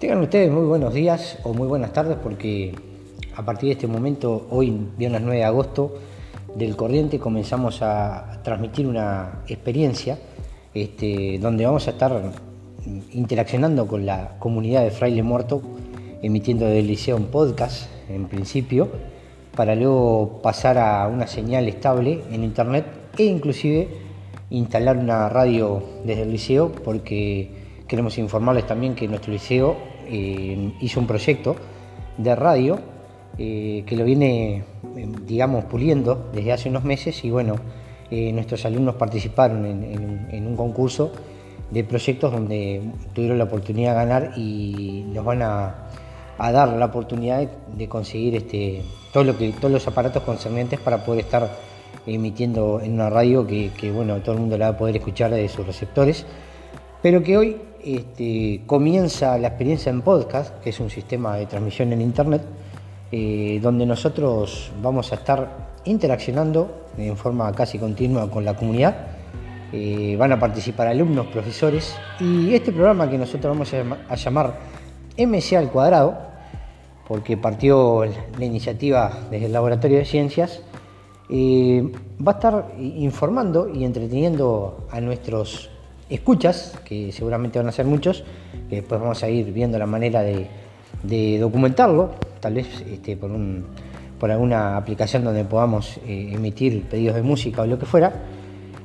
[0.00, 2.74] Tengan ustedes muy buenos días o muy buenas tardes porque
[3.36, 5.94] a partir de este momento, hoy, viernes 9 de agosto,
[6.54, 10.18] del Corriente comenzamos a transmitir una experiencia
[10.72, 12.32] este, donde vamos a estar
[13.12, 15.60] interaccionando con la comunidad de Fraile Muerto,
[16.22, 18.88] emitiendo del liceo un podcast en principio,
[19.54, 22.86] para luego pasar a una señal estable en internet
[23.18, 23.86] e inclusive
[24.48, 27.50] instalar una radio desde el liceo porque
[27.86, 31.56] queremos informarles también que nuestro liceo eh, hizo un proyecto
[32.16, 32.78] de radio
[33.38, 34.64] eh, que lo viene,
[35.24, 37.54] digamos, puliendo desde hace unos meses y bueno,
[38.10, 41.12] eh, nuestros alumnos participaron en, un concurso
[41.70, 42.82] de proyectos donde
[43.14, 45.86] tuvieron la oportunidad de ganar y nos van a,
[46.38, 48.82] dar la oportunidad de, conseguir este,
[49.12, 51.56] todo lo que, todos los aparatos concernientes para poder estar
[52.06, 55.48] emitiendo en una radio que, bueno, todo el mundo la va a poder escuchar de
[55.48, 56.26] sus receptores,
[57.02, 61.92] pero que hoy este, comienza la experiencia en podcast, que es un sistema de transmisión
[61.92, 62.42] en Internet,
[63.12, 68.96] eh, donde nosotros vamos a estar interaccionando en forma casi continua con la comunidad.
[69.72, 74.54] Eh, van a participar alumnos, profesores y este programa que nosotros vamos a, llamar
[75.16, 76.18] MC al cuadrado,
[77.06, 80.62] porque partió la iniciativa desde el Laboratorio de Ciencias,
[81.28, 81.90] eh,
[82.26, 85.70] va a estar informando y entreteniendo a nuestros
[86.10, 88.24] escuchas, que seguramente van a ser muchos,
[88.68, 94.76] que después vamos a ir viendo la manera de, documentarlo, tal vez este, por alguna
[94.76, 98.12] aplicación donde podamos eh, emitir pedidos de música o lo que fuera,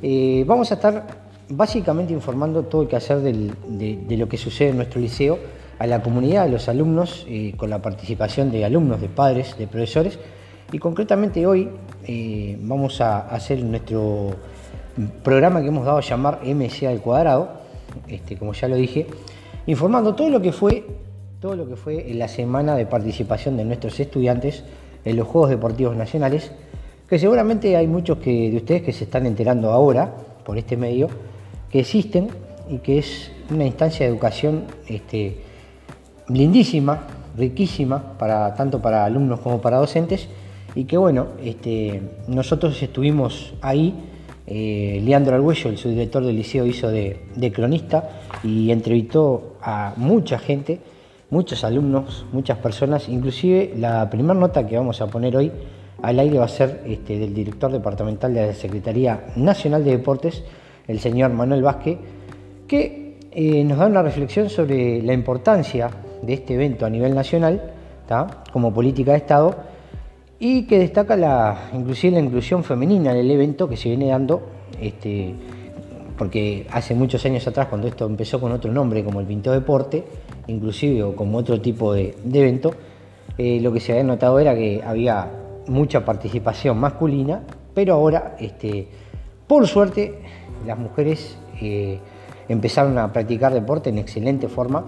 [0.01, 4.77] eh, vamos a estar básicamente informando todo el quehacer del, de, lo que sucede en
[4.77, 5.37] nuestro liceo
[5.77, 9.67] a la comunidad, a los alumnos, eh, con la participación de alumnos, de padres, de
[9.67, 10.17] profesores.
[10.71, 11.69] Y concretamente hoy
[12.61, 14.35] vamos a hacer nuestro
[15.23, 17.49] programa que hemos dado a llamar MCA al cuadrado,
[18.07, 19.07] este, como ya lo dije,
[19.67, 20.85] informando todo lo que fue
[21.45, 24.64] todo lo que fue la semana de participación de nuestros estudiantes
[25.03, 26.52] en los Juegos Deportivos Nacionales,
[27.08, 30.11] que seguramente hay muchos que, de ustedes que se están enterando ahora
[30.43, 31.08] por este medio,
[31.70, 32.30] que existen
[32.67, 35.37] y que es una instancia de educación este,
[36.30, 37.03] lindísima,
[37.37, 40.27] riquísima, para, tanto para alumnos como para docentes,
[40.73, 43.93] y que bueno, este, nosotros estuvimos ahí,
[44.48, 50.80] eh, Leandro Arguello, el subdirector del liceo, hizo de cronista y entrevistó a mucha gente
[51.30, 55.52] muchos alumnos, muchas personas, inclusive la primera nota que vamos a poner hoy
[56.02, 60.44] al aire va a ser este, del director departamental de la Secretaría Nacional de Deportes,
[60.88, 61.98] el señor Manuel Vázquez,
[62.67, 65.89] que eh, nos da una reflexión sobre la importancia
[66.22, 67.72] de este evento a nivel nacional,
[68.54, 69.56] como política de Estado,
[70.39, 74.43] y que destaca la, inclusive la inclusión femenina en el evento que se viene dando
[74.81, 75.33] este,
[76.17, 80.03] porque hace muchos años atrás, cuando esto empezó con otro nombre, como el Pinto Deporte,
[80.47, 82.73] inclusive o como otro tipo de, evento,
[83.37, 85.29] eh, lo que se había notado era que había
[85.67, 87.41] mucha participación masculina,
[87.73, 88.87] pero ahora, este,
[89.47, 90.19] por suerte,
[90.65, 91.99] las mujeres eh,
[92.47, 94.85] empezaron a practicar deporte en excelente forma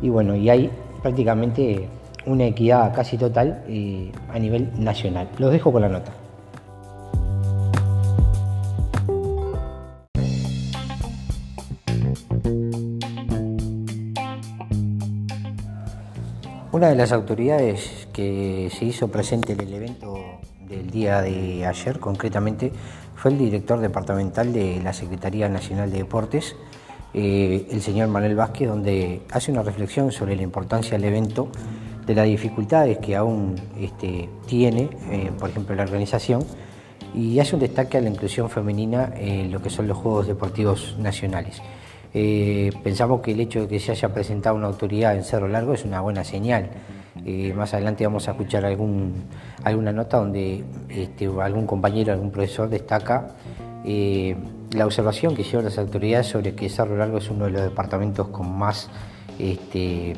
[0.00, 0.70] y bueno, y hay
[1.02, 1.88] prácticamente
[2.26, 3.62] una equidad casi total
[4.28, 5.28] a nivel nacional.
[5.38, 6.12] Los dejo con la nota.
[16.72, 20.14] Una de las autoridades que se hizo presente en el evento
[20.68, 22.72] del día de ayer, concretamente,
[23.16, 26.56] fue el director departamental de la Secretaría Nacional de Deportes,
[27.12, 31.48] eh, el señor Manuel Vázquez, donde hace una reflexión sobre la importancia del evento,
[32.10, 36.44] de las dificultades que aún este, tiene, eh, por ejemplo, la organización,
[37.14, 40.96] y hace un destaque a la inclusión femenina en lo que son los Juegos Deportivos
[40.98, 41.62] Nacionales.
[42.12, 45.72] Eh, pensamos que el hecho de que se haya presentado una autoridad en Cerro Largo
[45.72, 46.70] es una buena señal.
[47.24, 53.36] Eh, más adelante vamos a escuchar alguna nota donde este, algún compañero, algún profesor destaca
[53.84, 58.28] la observación que hicieron las autoridades sobre que Cerro Largo es uno de los departamentos
[58.28, 58.90] con más
[59.38, 60.14] este,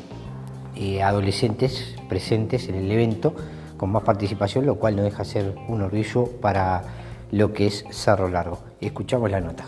[1.03, 3.35] adolescentes presentes en el evento,
[3.77, 6.83] con más participación, lo cual no deja ser un orgullo para
[7.31, 8.61] lo que es Cerro Largo.
[8.81, 9.65] Escuchamos la nota.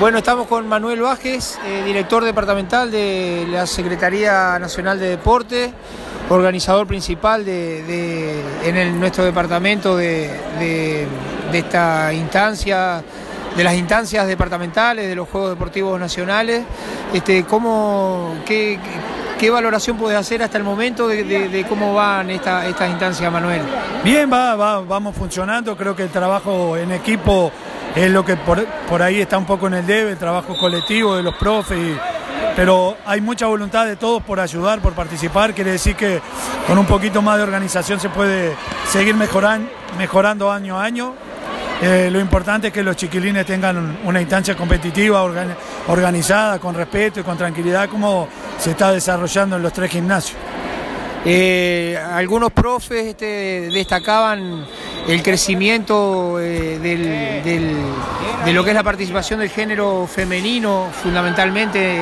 [0.00, 5.74] Bueno, estamos con Manuel Vázquez, eh, director departamental de la Secretaría Nacional de Deporte,
[6.30, 11.06] organizador principal de, en nuestro departamento de,
[11.52, 13.02] esta instancia,
[13.56, 16.64] de las instancias departamentales, de los Juegos Deportivos Nacionales.
[17.12, 18.78] Este, ¿cómo, qué,
[19.50, 23.62] valoración puedes hacer hasta el momento de, cómo van estas esta instancias, Manuel?
[24.04, 27.50] Bien, va, vamos funcionando, creo que el trabajo en equipo
[27.94, 31.22] es lo que por, ahí está un poco en el debe, el trabajo colectivo de
[31.22, 31.98] los profes,
[32.54, 36.20] pero hay mucha voluntad de todos por ayudar, por participar, quiere decir que
[36.66, 38.54] con un poquito más de organización se puede
[38.88, 39.68] seguir mejorando,
[39.98, 41.14] mejorando año a año.
[41.82, 45.22] Eh, lo importante es que los chiquilines tengan una instancia competitiva,
[45.86, 48.28] organizada, con respeto y con tranquilidad, como
[48.58, 50.38] se está desarrollando en los tres gimnasios.
[51.24, 54.66] Eh, algunos profes este, destacaban
[55.08, 61.98] el crecimiento eh, de lo que es la participación del género femenino, fundamentalmente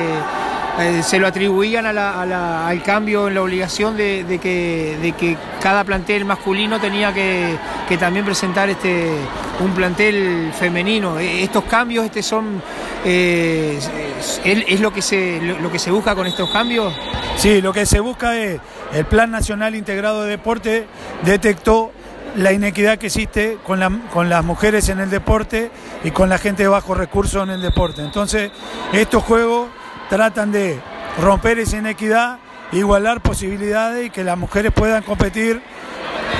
[0.79, 7.13] eh, se lo atribuían al cambio en la obligación de, que, cada plantel masculino tenía
[7.13, 7.57] que,
[7.99, 9.11] también presentar este,
[9.59, 11.19] un plantel femenino.
[11.19, 12.61] E, estos cambios este son,
[13.05, 16.93] es, lo, que se, lo que se busca con estos cambios.
[17.37, 18.59] Sí, lo que se busca es
[18.93, 20.87] el Plan Nacional Integrado de Deporte
[21.23, 21.91] detectó
[22.35, 25.71] la inequidad que existe con, las mujeres en el deporte
[26.03, 28.01] y con la gente de bajo recursos en el deporte.
[28.01, 28.51] Entonces,
[28.93, 29.69] estos juegos
[30.09, 30.79] tratan de
[31.21, 32.39] romper esa inequidad,
[32.71, 35.61] igualar posibilidades y que las mujeres puedan competir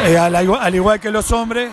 [0.05, 1.69] eh, al igual que los hombres.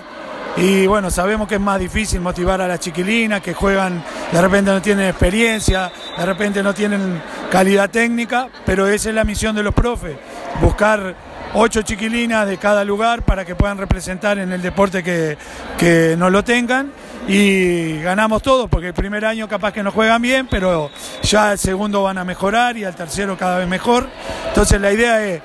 [0.57, 4.03] Y bueno, sabemos que es más difícil motivar a las chiquilinas que juegan,
[4.33, 7.21] de repente no tienen experiencia, de repente no tienen
[7.51, 10.17] calidad técnica, pero esa es la misión de los profes,
[10.63, 11.15] buscar
[11.59, 15.39] ocho chiquilinas de cada lugar para que puedan representar en el deporte que,
[15.79, 16.93] que no lo tengan
[17.27, 20.91] y ganamos todos, porque el primer año capaz que no juegan bien, pero
[21.23, 24.07] ya el segundo van a mejorar y al tercero cada vez mejor.
[24.49, 25.41] Entonces la idea es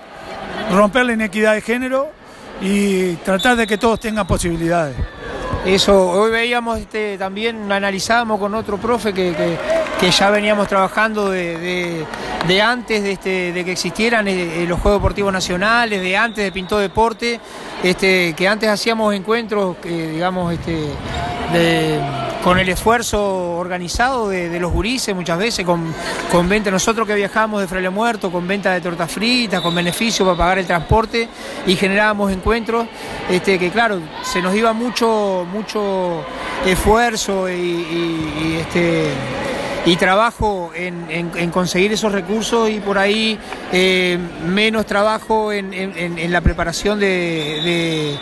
[0.72, 2.12] romper la inequidad de género
[2.62, 4.96] y tratar de que todos tengan posibilidades.
[5.66, 9.58] Eso, hoy veíamos este, también, analizábamos con otro profe que,
[10.10, 12.06] ya veníamos trabajando de,
[12.64, 16.80] antes de, este, de que existieran eh, los Juegos Deportivos Nacionales, de antes de Pintó
[16.80, 17.40] Deporte,
[17.84, 20.90] este, que antes hacíamos encuentros, digamos, este,
[22.44, 25.94] con el esfuerzo organizado de, los gurises muchas veces, con,
[26.32, 30.26] con, venta, nosotros que viajamos de Fraile Muerto, con venta de tortas fritas, con beneficio
[30.26, 31.28] para pagar el transporte
[31.68, 32.88] y generábamos encuentros,
[33.30, 36.24] este, que claro, se nos iba mucho, mucho
[36.66, 39.06] esfuerzo y, este,
[39.86, 43.38] y trabajo en, conseguir esos recursos y por ahí
[43.72, 44.18] eh,
[44.48, 48.18] menos trabajo en, la preparación de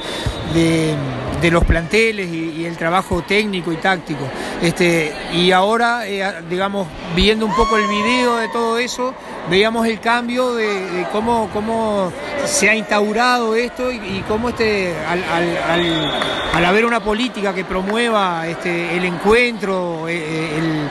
[1.42, 4.28] de los planteles y, el trabajo técnico y táctico.
[4.62, 9.14] Este, y ahora, eh, digamos, viendo un poco el video de todo eso,
[9.50, 12.12] veíamos el cambio de, cómo, cómo
[12.46, 19.06] se ha instaurado esto y, cómo este, al, haber una política que promueva este, el
[19.06, 20.90] encuentro, eh, el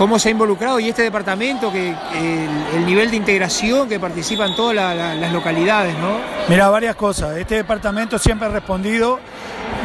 [0.00, 4.74] cómo se ha involucrado y este departamento, que el, nivel de integración que participan todas
[4.74, 6.16] las localidades, ¿no?
[6.48, 7.36] Mira, varias cosas.
[7.36, 9.18] Este departamento siempre ha respondido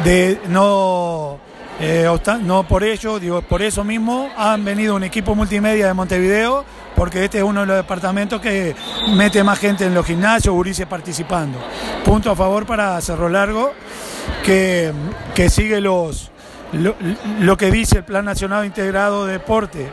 [0.06, 1.38] de no,
[1.82, 2.08] eh,
[2.44, 6.64] no por ello, digo, por eso mismo han venido un equipo multimedia de Montevideo,
[6.96, 8.74] porque este es uno de los departamentos que
[9.18, 11.60] mete más gente en los gimnasios, Urice participando.
[12.06, 13.74] Punto a favor para Cerro Largo,
[14.46, 14.94] que,
[15.34, 16.32] que sigue los
[16.74, 19.92] lo, que dice el Plan Nacional Integrado de Deporte.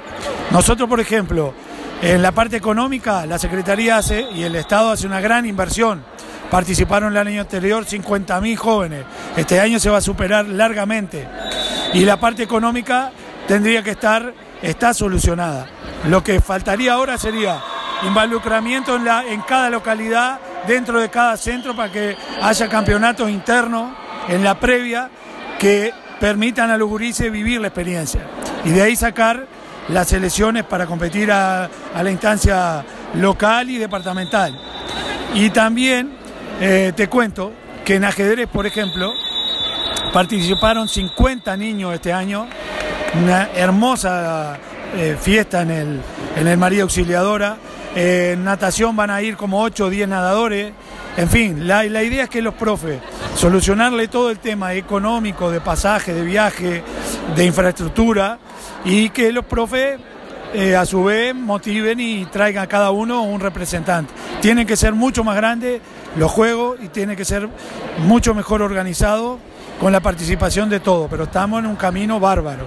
[0.51, 1.55] Nosotros, por ejemplo,
[2.01, 6.05] en la parte económica, la Secretaría hace y el Estado hace una gran inversión.
[6.51, 9.05] Participaron el año anterior 50.000 jóvenes.
[9.37, 11.27] Este año se va a superar largamente.
[11.95, 13.13] Y la parte económica
[13.47, 15.67] tendría que estar, está solucionada.
[16.09, 17.63] Lo que faltaría ahora sería
[18.05, 23.93] involucramiento en, la, en cada localidad, dentro de cada centro, para que haya campeonatos internos
[24.29, 25.11] en la previa
[25.59, 25.93] que
[26.23, 28.21] permitan a los gurises vivir la experiencia
[28.65, 29.45] y de ahí sacar
[29.89, 31.69] las elecciones para competir a,
[32.01, 34.57] la instancia local y departamental.
[35.35, 36.13] Y también
[36.61, 37.53] eh, te cuento
[37.85, 39.13] que en ajedrez, por ejemplo,
[40.13, 42.47] participaron 50 niños este año,
[43.21, 44.61] una hermosa
[44.95, 46.01] eh, fiesta en el,
[46.37, 47.57] en el María Auxiliadora.
[47.95, 50.73] En natación van a ir como 8 o 10 nadadores.
[51.17, 53.01] En fin, la, idea es que los profes
[53.37, 56.83] solucionarle todo el tema económico, de pasaje, de viaje,
[57.37, 58.39] de infraestructura
[58.85, 59.99] y que los profes
[60.55, 64.13] eh, a su vez motiven y traigan a cada uno un representante.
[64.41, 65.81] Tienen que ser mucho más grandes
[66.17, 67.49] los juegos y tiene que ser
[67.99, 69.39] mucho mejor organizado
[69.81, 72.67] con la participación de todos, pero estamos en un camino bárbaro.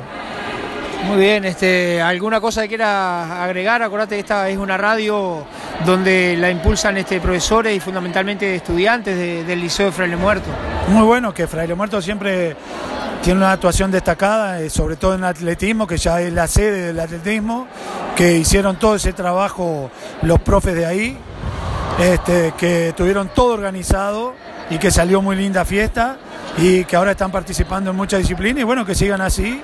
[1.06, 3.84] Muy bien, este, ¿alguna cosa que quieras agregar?
[3.84, 5.46] Acordate que esta es una radio
[5.86, 10.50] donde la impulsan este, profesores y fundamentalmente estudiantes del Liceo de Fraile Muerto.
[10.88, 12.56] Muy bueno, que Fraile Muerto siempre
[13.22, 17.00] tiene una actuación destacada, eh, sobre todo en atletismo, que ya es la sede del
[17.00, 17.68] atletismo,
[18.16, 19.92] que hicieron todo ese trabajo
[20.24, 21.18] los profes de ahí,
[22.00, 24.34] este, que tuvieron todo organizado
[24.72, 26.18] y que salió muy linda fiesta
[26.58, 29.62] y que ahora están participando en muchas disciplinas y bueno, que sigan así,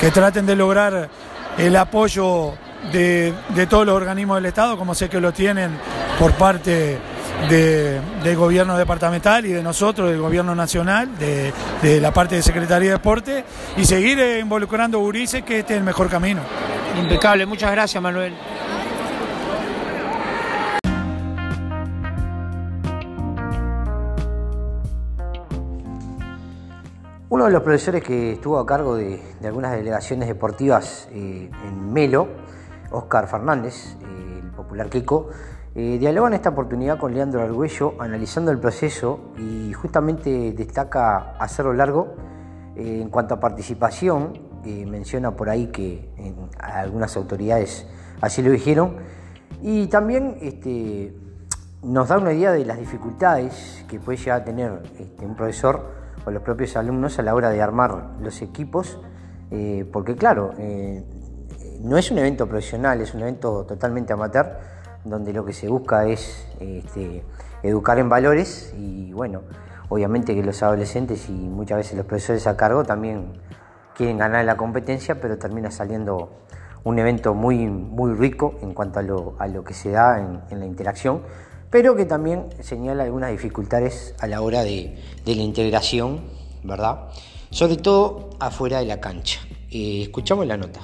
[0.00, 1.08] que traten de lograr
[1.56, 2.54] el apoyo
[2.92, 3.34] de,
[3.68, 5.76] todos los organismos del Estado, como sé que lo tienen
[6.18, 6.98] por parte
[7.48, 12.94] del gobierno departamental y de nosotros, del gobierno nacional, de, la parte de Secretaría de
[12.94, 13.44] Deporte,
[13.76, 16.40] y seguir involucrando a Urice, que este es el mejor camino.
[16.98, 18.34] Impecable, muchas gracias Manuel.
[27.38, 32.26] Uno de los profesores que estuvo a cargo de, algunas delegaciones deportivas eh, en Melo,
[32.90, 35.28] Oscar Fernández, eh, el popular Kiko,
[35.76, 41.74] eh, dialogó en esta oportunidad con Leandro Argüello analizando el proceso y justamente destaca hacerlo
[41.74, 42.16] largo
[42.74, 44.32] en cuanto a participación.
[44.64, 46.10] menciona por ahí que
[46.58, 47.86] algunas autoridades
[48.20, 48.96] así lo dijeron
[49.62, 51.14] y también este,
[51.84, 55.97] nos da una idea de las dificultades que puede llegar a tener este, un profesor
[56.26, 59.00] los propios alumnos a la hora de armar los equipos,
[59.50, 61.02] eh, porque claro, eh,
[61.80, 64.58] no es un evento profesional, es un evento totalmente amateur,
[65.04, 67.24] donde lo que se busca es este,
[67.62, 69.42] educar en valores y bueno,
[69.88, 73.40] obviamente que los adolescentes y muchas veces los profesores a cargo también
[73.96, 76.30] quieren ganar la competencia, pero termina saliendo
[76.84, 80.60] un evento muy, muy rico en cuanto a lo, a lo que se da en
[80.60, 81.22] la interacción
[81.70, 86.22] pero que también señala algunas dificultades a la hora de, la integración,
[86.62, 87.08] ¿verdad?
[87.50, 89.40] Sobre todo afuera de la cancha.
[89.70, 90.80] Eh, escuchamos la nota.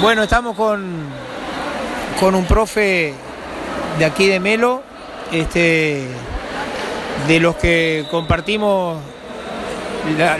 [0.00, 1.04] Bueno, estamos con,
[2.20, 3.14] con un profe
[3.98, 4.82] de aquí de Melo,
[5.32, 6.06] este,
[7.26, 8.98] de los que compartimos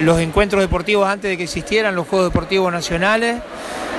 [0.01, 3.41] los encuentros deportivos antes de que existieran los Juegos Deportivos Nacionales.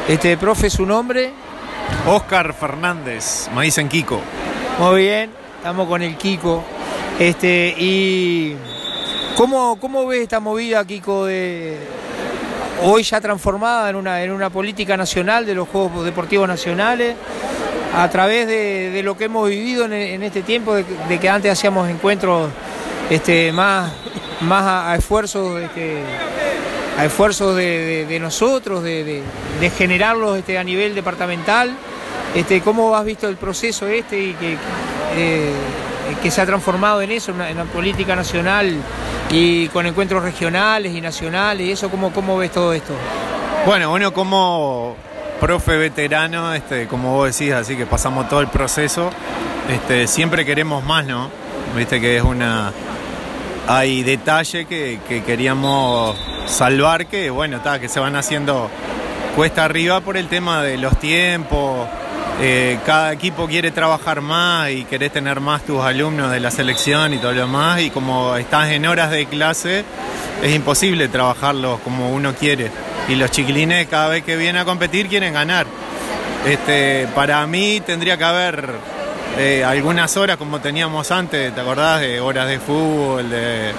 [0.07, 1.33] Este profe, su nombre.
[2.07, 4.21] Oscar Fernández, me dicen Kiko.
[4.79, 6.63] Muy bien, estamos con el Kiko.
[7.19, 8.55] Este, y
[9.35, 11.77] ¿cómo, cómo ves esta movida, Kiko, de
[12.83, 17.15] hoy ya transformada en una, en una política nacional de los Juegos Deportivos Nacionales?
[17.95, 22.49] a través de, lo que hemos vivido en, este tiempo, de, que antes hacíamos encuentros
[23.09, 23.91] este, más,
[24.41, 25.99] más a, esfuerzos este,
[26.97, 29.23] a esfuerzos de, nosotros, de,
[29.77, 31.75] generarlos este, a nivel departamental.
[32.33, 34.57] Este, ¿Cómo has visto el proceso este y que,
[35.15, 35.53] eh,
[36.21, 38.75] que se ha transformado en eso, en una, política nacional
[39.29, 41.67] y con encuentros regionales y nacionales?
[41.67, 42.93] Y eso, ¿cómo, ¿Cómo ves todo esto?
[43.65, 44.95] Bueno, bueno, como
[45.39, 49.09] profe veterano, este, como vos decís, así que pasamos todo el proceso,
[50.05, 51.29] siempre queremos más, ¿no?
[51.75, 52.71] Viste que es una...
[53.67, 58.69] Hay detalle que, que queríamos salvar que, bueno, está, que se van haciendo
[59.35, 61.87] cuesta arriba por el tema de los tiempos.
[62.41, 67.13] Eh, cada equipo quiere trabajar más y querés tener más tus alumnos de la selección
[67.13, 67.81] y todo lo demás.
[67.81, 69.83] Y como estás en horas de clase,
[70.43, 72.71] es imposible trabajarlos como uno quiere.
[73.09, 75.65] Y los chiquilines cada vez que vienen a competir quieren ganar.
[76.45, 78.69] Este, para mí tendría que haber
[79.37, 82.01] eh, algunas horas como teníamos antes, ¿te acordás?
[82.01, 83.73] De horas de fútbol, de,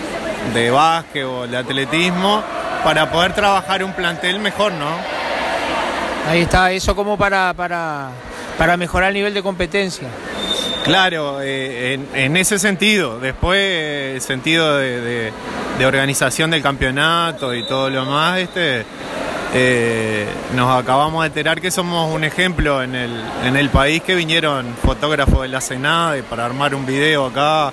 [0.53, 2.43] de básquetbol, de atletismo,
[2.85, 4.97] para poder trabajar un plantel mejor, ¿no?
[6.29, 8.11] Ahí está, eso como para, para,
[8.59, 10.09] para mejorar el nivel de competencia.
[10.87, 13.19] Claro, eh, en, ese sentido.
[13.19, 13.59] Después,
[14.15, 15.33] el sentido de,
[15.85, 18.85] organización del campeonato y todo lo más, este,
[19.55, 23.11] eh, nos acabamos de enterar que somos un ejemplo en el,
[23.45, 27.73] en el país que vinieron fotógrafos de la Senada para armar un video acá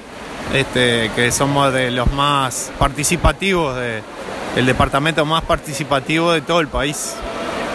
[0.54, 4.02] este, que somos de los más participativos, de,
[4.56, 7.16] el departamento más participativo de todo el país.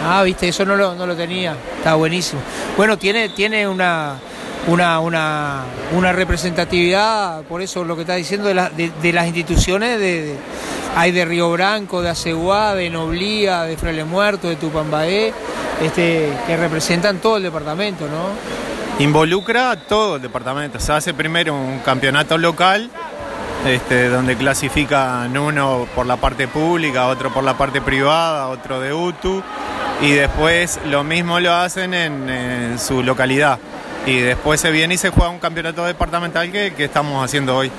[0.03, 2.41] Ah, viste, eso no lo, no lo tenía, está buenísimo.
[2.77, 4.15] Bueno, tiene, tiene una,
[4.67, 5.63] una, una,
[5.93, 10.35] una representatividad, por eso lo que está diciendo, de, las instituciones, de,
[10.95, 15.33] hay de Río Branco, de Aceguá, de Noblía, de Fraile Muerto, de Tupambaé,
[15.81, 18.69] este, que representan todo el departamento, ¿no?
[18.99, 20.79] involucra todo el departamento.
[20.79, 22.89] Se hace primero un campeonato local,
[23.65, 28.93] este, donde clasifican uno por la parte pública, otro por la parte privada, otro de
[28.93, 29.41] UTU,
[30.01, 33.59] y después lo mismo lo hacen en, su localidad.
[34.09, 37.71] Y después se viene y se juega un campeonato departamental que, estamos haciendo hoy.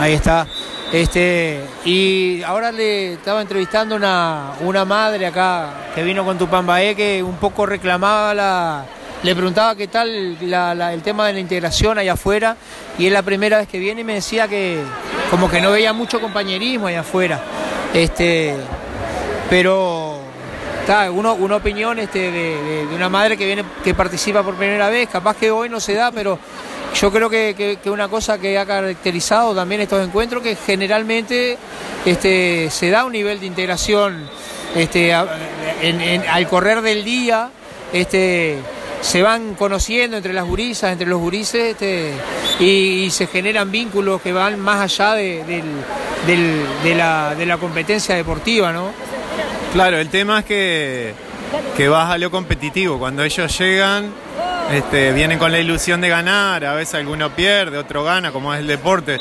[0.00, 0.44] Ahí está.
[0.92, 7.22] Este, y ahora le estaba entrevistando una, una madre acá que vino con Tupambaé que
[7.22, 8.84] un poco reclamaba la,
[9.22, 12.56] le preguntaba qué tal el tema de la integración allá afuera
[12.98, 14.82] y es la primera vez que viene y me decía que
[15.30, 17.40] como que no veía mucho compañerismo allá afuera.
[17.92, 18.56] Este,
[19.48, 20.13] pero
[20.84, 25.08] está, uno, una opinión este, de, una madre que viene, que participa por primera vez,
[25.08, 26.38] capaz que hoy no se da, pero
[26.94, 31.56] yo creo que, una cosa que ha caracterizado también estos encuentros, que generalmente
[32.04, 34.28] este, se da un nivel de integración
[34.76, 37.48] este, al correr del día,
[37.90, 38.58] este,
[39.00, 42.12] se van conociendo entre las gurisas, entre los gurises, este,
[42.60, 45.62] y, se generan vínculos que van más allá de,
[46.94, 49.13] la, de la competencia deportiva, ¿no?
[49.74, 51.14] Claro, el tema es que,
[51.76, 52.96] que vas a lo competitivo.
[52.96, 54.08] Cuando ellos llegan,
[54.70, 58.60] este, vienen con la ilusión de ganar, a veces alguno pierde, otro gana, como es
[58.60, 59.20] el deporte.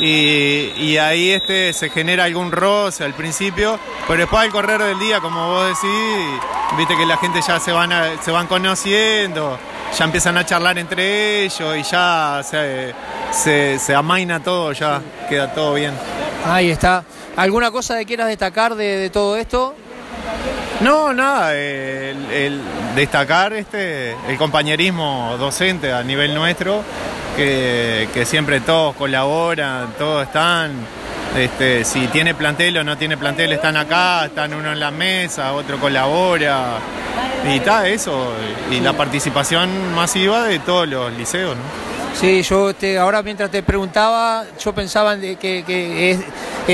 [0.00, 3.76] Y, ahí este, se genera algún roce al principio,
[4.06, 6.40] pero después al correr del día, como vos decís,
[6.76, 7.90] viste que la gente ya se van,
[8.22, 9.58] se van conociendo,
[9.98, 12.94] ya empiezan a charlar entre ellos y ya se,
[13.80, 15.92] se, amaina todo, ya queda todo bien.
[16.46, 17.02] Ahí está.
[17.34, 19.74] ¿Alguna cosa que quieras destacar de todo esto?
[20.80, 22.60] No, nada, el,
[22.94, 26.82] destacar este, el compañerismo docente a nivel nuestro,
[27.36, 30.72] que, siempre todos colaboran, todos están,
[31.36, 35.52] este, si tiene plantel o no tiene plantel están acá, están uno en la mesa,
[35.52, 36.78] otro colabora,
[37.48, 38.32] y está eso,
[38.70, 41.56] y la participación masiva de todos los liceos.
[41.56, 41.88] ¿no?
[42.20, 46.18] Sí, yo ahora mientras te preguntaba, yo pensaba que, es,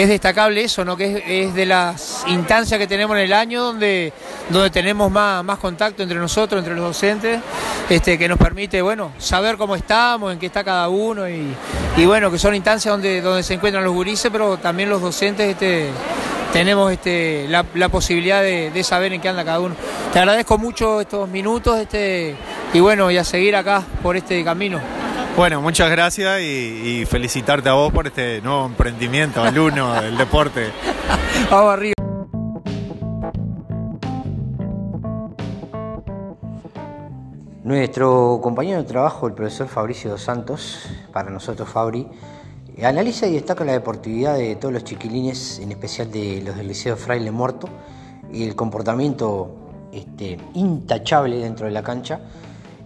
[0.08, 0.96] destacable eso, ¿no?
[0.96, 4.12] que es, de las instancias que tenemos en el año donde,
[4.50, 7.40] donde tenemos más, más contacto entre nosotros, entre los docentes,
[7.88, 11.54] este, que nos permite bueno, saber cómo estamos, en qué está cada uno y,
[12.04, 15.90] bueno, que son instancias donde, donde se encuentran los gurises, pero también los docentes este,
[16.52, 19.74] tenemos este, la, posibilidad de, saber en qué anda cada uno.
[20.12, 22.36] Te agradezco mucho estos minutos este,
[22.72, 25.03] y bueno, y a seguir acá por este camino.
[25.36, 30.70] Bueno, muchas gracias y, felicitarte a vos por este nuevo emprendimiento, alumno del deporte.
[31.50, 31.94] Vamos arriba.
[37.64, 42.06] Nuestro compañero de trabajo, el profesor Fabricio dos Santos, para nosotros Fabri,
[42.84, 46.96] analiza y destaca la deportividad de todos los chiquilines, en especial de los del Liceo
[46.96, 47.68] Fraile Muerto,
[48.32, 49.52] y el comportamiento
[49.92, 52.20] este, intachable dentro de la cancha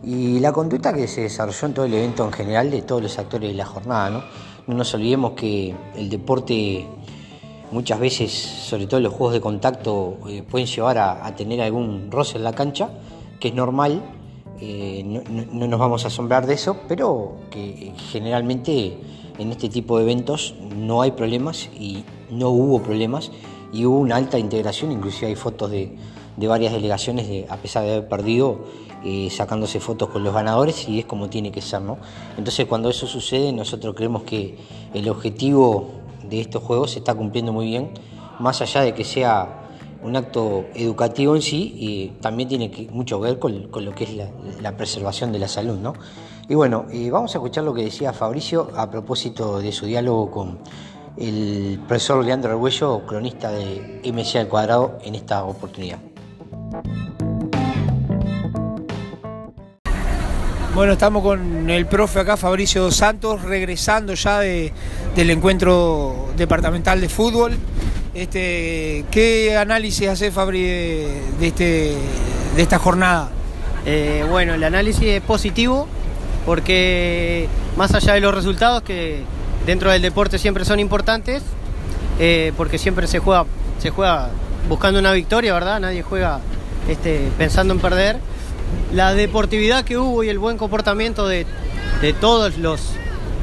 [0.03, 3.19] y la conducta que se desarrolló en todo el evento en general de todos los
[3.19, 4.11] actores de la jornada.
[4.11, 4.23] No,
[4.67, 6.87] no nos olvidemos que el deporte
[7.71, 12.39] muchas veces, sobre todo los juegos de contacto, eh, pueden llevar a, tener algún roce
[12.39, 12.91] en la cancha,
[13.41, 14.03] que es normal,
[14.61, 18.99] eh, no, nos vamos a asombrar de eso, pero que generalmente
[19.39, 23.31] en este tipo de eventos no hay problemas y no hubo problemas
[23.73, 25.97] y hubo una alta integración, inclusive hay fotos de,
[26.39, 28.61] de varias delegaciones, de, a pesar de haber perdido,
[29.05, 31.99] eh, sacándose fotos con los ganadores y es como tiene que ser, ¿no?
[32.37, 34.57] Entonces cuando eso sucede nosotros creemos que
[34.93, 35.91] el objetivo
[36.29, 37.91] de estos juegos se está cumpliendo muy bien,
[38.39, 39.69] más allá de que sea
[40.03, 44.11] un acto educativo en sí, y también tiene mucho que ver con, lo que es
[44.61, 45.95] la, preservación de la salud, ¿no?
[46.49, 50.31] Y bueno, eh, vamos a escuchar lo que decía Fabricio a propósito de su diálogo
[50.31, 50.59] con
[51.17, 55.99] el profesor Leandro Arguello, cronista de MCA al cuadrado, en esta oportunidad.
[60.75, 64.71] Bueno, estamos con el profe acá, Fabricio Santos, regresando ya del
[65.17, 67.57] encuentro departamental de fútbol.
[68.15, 71.97] Este, ¿Qué análisis hace Fabri de, este,
[72.55, 73.29] de esta jornada?
[73.87, 75.89] Eh, bueno, el análisis es positivo
[76.47, 79.23] porque más allá de los resultados que
[79.67, 81.43] dentro del deporte siempre son importantes,
[82.21, 83.47] eh, porque siempre se juega,
[83.81, 84.31] se juega
[84.69, 85.81] buscando una victoria, ¿verdad?
[85.81, 86.41] Nadie juega
[86.89, 88.19] este, pensando en perder
[88.93, 91.47] la deportividad que hubo y el buen comportamiento de,
[92.21, 92.81] todos los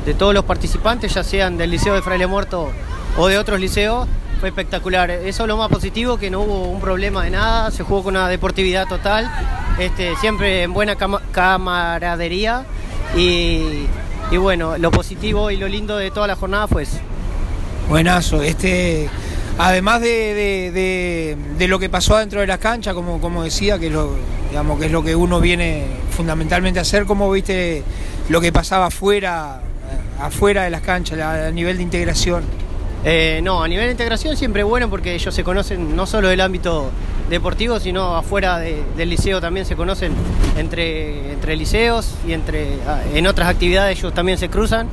[0.05, 2.69] de todos los participantes, ya sean del Liceo de Fraile Muerto
[3.17, 4.07] o de otros liceos,
[4.39, 5.09] fue espectacular.
[5.09, 8.15] Eso es lo más positivo, que no hubo un problema de nada, se jugó con
[8.15, 9.31] una deportividad total,
[9.79, 10.95] este, siempre en buena
[11.31, 12.65] camaradería
[13.15, 13.87] y,
[14.37, 16.97] bueno, lo positivo y lo lindo de toda la jornada fue eso.
[17.89, 19.09] Buenazo, este
[19.57, 21.37] además de,
[21.67, 24.15] lo que pasó dentro de las canchas, como, como decía, que, lo,
[24.49, 27.83] digamos, que es lo que uno viene fundamentalmente a hacer, ¿cómo viste
[28.29, 29.61] lo que pasaba afuera,
[30.19, 32.43] afuera de las canchas, a, nivel de integración?
[33.03, 36.29] Eh, no, a nivel de integración siempre es bueno porque ellos se conocen no solo
[36.29, 36.89] del ámbito
[37.29, 40.13] deportivo, sino afuera del liceo también se conocen
[40.57, 44.87] entre, entre liceos y entre ah, en otras actividades ellos también se cruzan.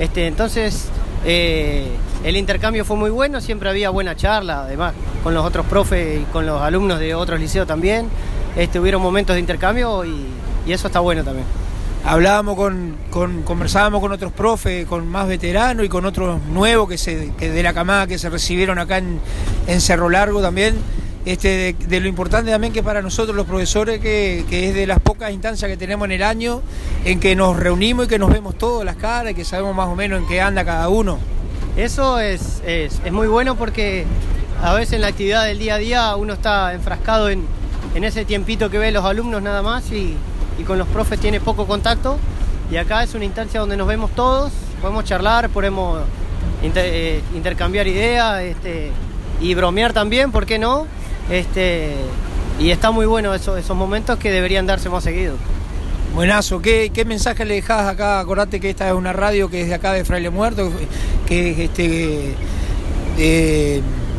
[0.00, 0.88] Este, entonces
[1.24, 1.86] eh,
[2.24, 6.24] el intercambio fue muy bueno, siempre había buena charla, además, con los otros profes y
[6.26, 8.08] con los alumnos de otros liceos también.
[8.56, 10.26] Este, hubieron momentos de intercambio y,
[10.68, 11.46] eso está bueno también.
[12.04, 12.96] Hablábamos con,
[13.44, 17.72] conversábamos con otros profes, con más veteranos y con otros nuevos que, se, de la
[17.72, 20.76] camada que se recibieron acá en, Cerro Largo también.
[21.24, 25.32] este, de, lo importante también que para nosotros los profesores, que, es de las pocas
[25.32, 26.62] instancias que tenemos en el año,
[27.04, 29.88] en que nos reunimos y que nos vemos todas las caras y que sabemos más
[29.88, 31.18] o menos en qué anda cada uno.
[31.76, 34.04] Eso es, es, muy bueno porque
[34.62, 37.46] a veces en la actividad del día a día uno está enfrascado en,
[37.94, 40.16] ese tiempito que ve los alumnos nada más y,
[40.66, 42.18] con los profes tiene poco contacto.
[42.70, 46.00] Y acá es una instancia donde nos vemos todos, podemos charlar, podemos
[46.62, 48.92] eh, intercambiar ideas este,
[49.40, 50.86] y bromear también, ¿por qué no?
[51.30, 51.96] Este,
[52.60, 55.34] y está muy bueno eso, esos momentos que deberían darse más seguido.
[56.14, 58.20] Buenazo, ¿Qué, ¿qué, mensaje le dejás acá?
[58.20, 60.70] Acordate que esta es una radio que es de acá de Fraile Muerto,
[61.26, 62.34] que es este,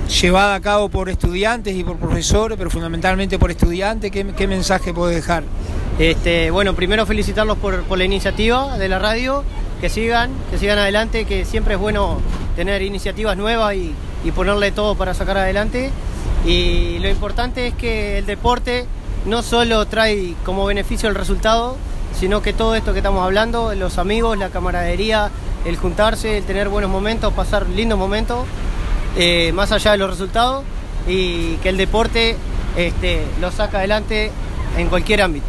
[0.09, 4.09] llevada a cabo por estudiantes y por profesores, pero fundamentalmente por estudiantes.
[4.09, 5.43] ¿Qué, mensaje puede dejar?
[5.99, 9.43] Este, bueno, primero felicitarlos por, la iniciativa de la radio,
[9.79, 12.17] que sigan, que sigan adelante, que siempre es bueno
[12.55, 15.91] tener iniciativas nuevas y ponerle todo para sacar adelante.
[16.43, 18.87] Y lo importante es que el deporte
[19.25, 21.77] no solo trae como beneficio el resultado,
[22.19, 25.31] sino que todo esto que estamos hablando, los amigos, la camaradería,
[25.65, 28.45] el juntarse, el tener buenos momentos, pasar lindos momentos,
[29.17, 30.63] eh, más allá de los resultados,
[31.07, 32.35] y que el deporte
[32.77, 34.31] este, lo saca adelante
[34.77, 35.45] en cualquier ámbito.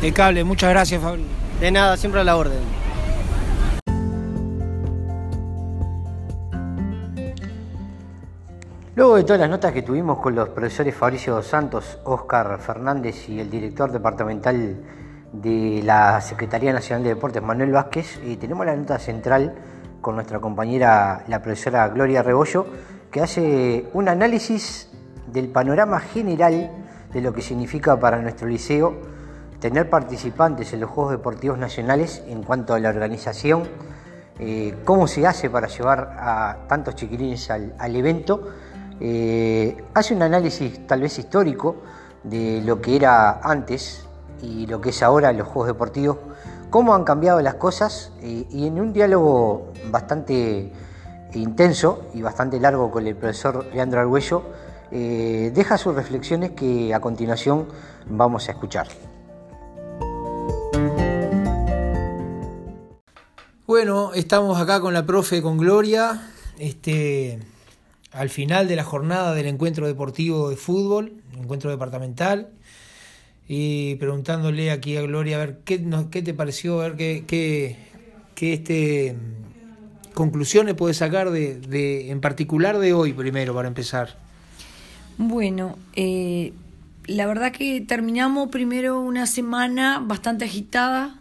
[0.00, 1.24] De cable, muchas gracias Fabri.
[1.60, 2.81] De nada, siempre a la orden.
[9.02, 13.40] Luego de todas las notas que tuvimos con los profesores Fabricio Santos, Óscar Fernández y
[13.40, 14.76] el director departamental
[15.32, 19.56] de la Secretaría Nacional de Deportes, Manuel Vázquez, y tenemos la nota central
[20.00, 22.64] con nuestra compañera, la profesora Gloria Rebollo,
[23.10, 24.88] que hace un análisis
[25.26, 26.70] del panorama general
[27.12, 28.94] de lo que significa para nuestro liceo
[29.58, 33.64] tener participantes en los Juegos Deportivos Nacionales en cuanto a la organización,
[34.38, 38.48] eh, cómo se hace para llevar a tantos chiquilines al evento
[39.00, 41.76] eh, hace un análisis tal vez histórico
[42.22, 44.06] de lo que era antes
[44.42, 46.18] y lo que es ahora los Juegos Deportivos,
[46.70, 50.72] cómo han cambiado las cosas eh, y en un diálogo bastante
[51.34, 54.42] intenso y bastante largo con el profesor Leandro Argüello,
[54.90, 57.66] eh, deja sus reflexiones que a continuación
[58.06, 58.88] vamos a escuchar.
[63.66, 66.20] Bueno, estamos acá con la profe, con Gloria.
[66.58, 67.40] Este,
[68.12, 72.50] al final de la jornada del encuentro deportivo de fútbol, encuentro departamental,
[73.48, 77.76] y preguntándole aquí a Gloria a ver qué, qué te pareció, a ver qué, qué,
[78.34, 79.16] qué este,
[80.14, 84.16] conclusiones puedes sacar de, de, en particular de hoy primero, para empezar.
[85.18, 86.52] Bueno, eh,
[87.06, 91.18] la verdad que terminamos primero una semana bastante agitada.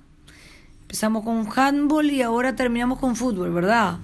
[0.84, 3.98] Empezamos con handball y ahora terminamos con fútbol, ¿verdad?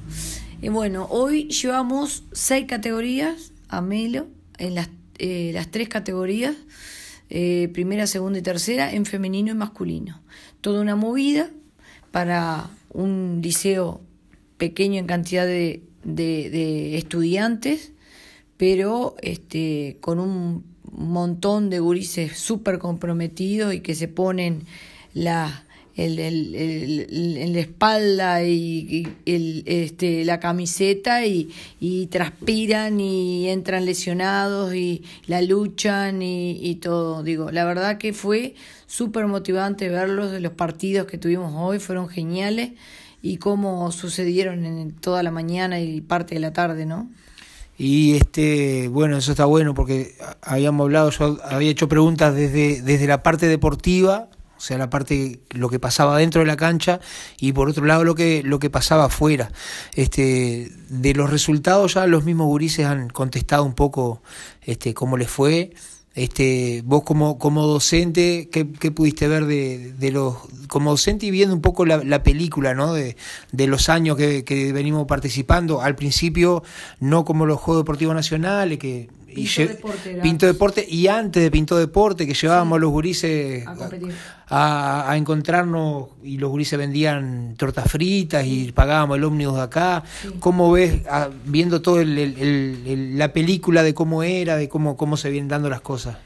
[0.59, 4.89] Y bueno, hoy llevamos seis categorías a Melo, en las,
[5.19, 6.55] eh, las tres categorías,
[7.29, 10.19] eh, primera, segunda y tercera, en femenino y masculino.
[10.61, 11.51] Toda una movida
[12.11, 14.01] para un liceo
[14.57, 17.91] pequeño en cantidad de, de, estudiantes,
[18.57, 24.63] pero este, con un montón de gurises súper comprometidos y que se ponen
[25.13, 25.66] la
[25.97, 33.85] el, el, el, la espalda y, el, este, la camiseta y, y, transpiran y entran
[33.85, 37.23] lesionados y la luchan y, y todo.
[37.23, 38.53] Digo, la verdad que fue
[38.85, 42.71] súper motivante verlos los partidos que tuvimos hoy, fueron geniales
[43.23, 47.09] y cómo sucedieron en toda la mañana y parte de la tarde, ¿no?
[47.79, 53.07] Y este, bueno, eso está bueno porque habíamos hablado, yo había hecho preguntas desde, desde
[53.07, 56.99] la parte deportiva o sea, la parte, lo que pasaba dentro de la cancha
[57.39, 59.51] y por otro lado lo que, lo que pasaba afuera.
[59.93, 64.21] Este, de los resultados ya los mismos gurises han contestado un poco
[64.61, 65.73] este, cómo les fue.
[66.15, 70.35] Este, vos como, como docente, ¿qué, qué pudiste ver de, de, los,
[70.67, 72.91] como docente y viendo un poco la, la película, ¿no?
[72.91, 73.15] De,
[73.51, 76.63] de los años que, que, venimos participando, al principio
[76.99, 79.09] no como los Juegos Deportivos Nacionales, que
[79.43, 83.65] Pinto, deporte, Pinto Deporte y antes de Pinto Deporte que llevábamos los gurises
[84.49, 90.03] a, encontrarnos y los gurises vendían tortas fritas y pagábamos el ómnibus de acá.
[90.39, 91.01] ¿Cómo ves,
[91.45, 96.17] viendo todo la película de cómo era, de cómo, cómo se vienen dando las cosas?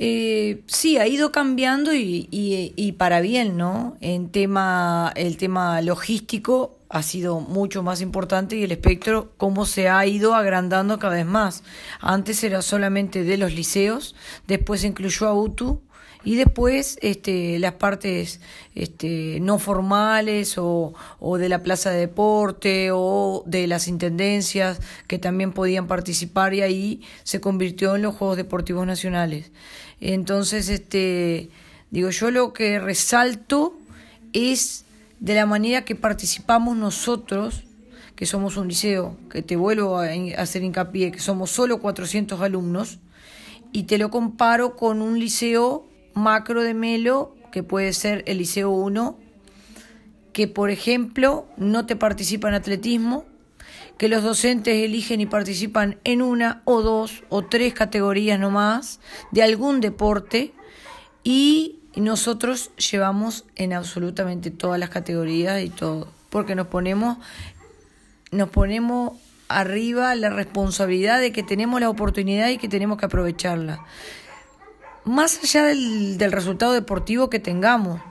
[0.00, 3.96] Eh, sí, ha ido cambiando y, y, y, para bien, ¿no?
[4.00, 9.88] En tema, el tema logístico ha sido mucho más importante y el espectro cómo se
[9.88, 11.62] ha ido agrandando cada vez más.
[12.00, 14.14] Antes era solamente de los liceos,
[14.46, 15.82] después incluyó a UTU
[16.24, 18.40] y después este, las partes
[18.74, 25.18] este, no formales o, o, de la plaza de deporte o de las intendencias que
[25.18, 29.52] también podían participar y ahí se convirtió en los Juegos Deportivos Nacionales.
[30.00, 31.50] Entonces, este,
[31.90, 33.74] digo, yo lo que resalto
[34.32, 34.84] es
[35.20, 37.64] de la manera que participamos nosotros,
[38.14, 42.98] que somos un liceo, que te vuelvo a hacer hincapié, que somos solo 400 alumnos,
[43.72, 48.70] y te lo comparo con un liceo macro de Melo, que puede ser el Liceo
[48.70, 49.18] 1,
[50.32, 53.24] que por ejemplo no te participa en atletismo,
[53.98, 59.00] que los docentes eligen y participan en una o dos o tres categorías nomás
[59.32, 60.52] de algún deporte
[61.24, 67.18] y nosotros llevamos en absolutamente todas las categorías y todo, porque nos ponemos
[68.30, 69.14] nos ponemos
[69.48, 73.84] arriba la responsabilidad de que tenemos la oportunidad y que tenemos que aprovecharla.
[75.04, 78.02] Más allá del, del resultado deportivo que tengamos,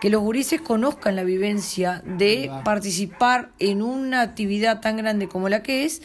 [0.00, 5.62] que los gurises conozcan la vivencia de participar en una actividad tan grande como la
[5.62, 6.02] que es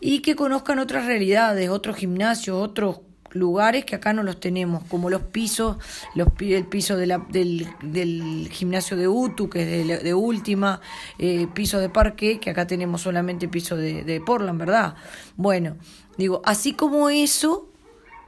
[0.00, 3.00] y que conozcan otras realidades, otros gimnasios, otros
[3.34, 5.76] lugares que acá no los tenemos, como los pisos,
[6.14, 10.80] los, el piso de la, del, gimnasio de UTU, que es de, de última,
[11.18, 14.94] eh, piso de parque, que acá tenemos solamente piso de, de Portland, ¿verdad?
[15.36, 15.76] Bueno,
[16.16, 17.68] digo, así como eso,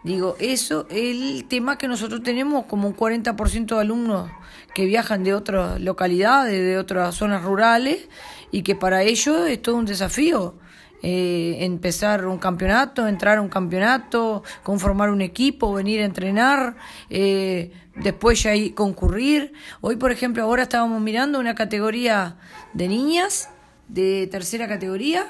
[0.02, 4.30] digo, eso, el tema que nosotros tenemos como un 40% de alumnos
[4.74, 8.08] que viajan de otras localidades, de otras zonas rurales,
[8.50, 10.54] y que para ellos es todo un desafío
[11.02, 16.76] eh, empezar un campeonato, entrar a un campeonato, conformar un equipo, venir a entrenar,
[17.10, 19.52] eh, después ya ahí concurrir.
[19.80, 22.36] Hoy, por ejemplo, ahora estábamos mirando una categoría
[22.72, 23.50] de niñas
[23.88, 25.26] de tercera categoría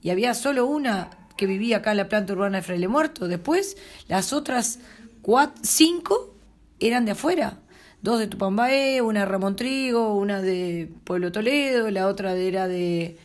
[0.00, 3.28] y había solo una que vivía acá en la planta urbana de Fraile Muerto.
[3.28, 3.76] Después,
[4.08, 4.78] las otras
[5.22, 6.34] cuatro, cinco
[6.78, 7.58] eran de afuera.
[8.02, 13.16] Dos de Tupambaé, una de Ramón Trigo, una de Pueblo Toledo, la otra era de,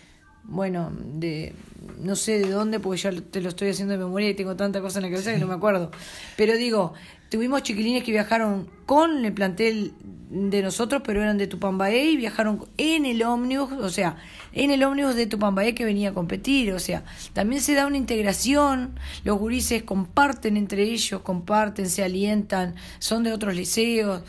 [0.48, 1.54] bueno, de
[2.00, 4.82] no sé de dónde, porque ya te lo estoy haciendo de memoria y tengo tanta
[4.82, 5.92] cosa en la cabeza que no me acuerdo.
[6.36, 6.94] Pero digo,
[7.30, 9.94] tuvimos chiquilines que viajaron con el plantel
[10.30, 14.18] de nosotros, pero eran de Tupambaé y viajaron en el ómnibus, o sea,
[14.52, 17.98] en el ómnibus de Tupambaé que venía a competir, o sea, también se da una
[17.98, 24.24] integración, los gurises comparten entre ellos, comparten, se alientan, son de otros liceos,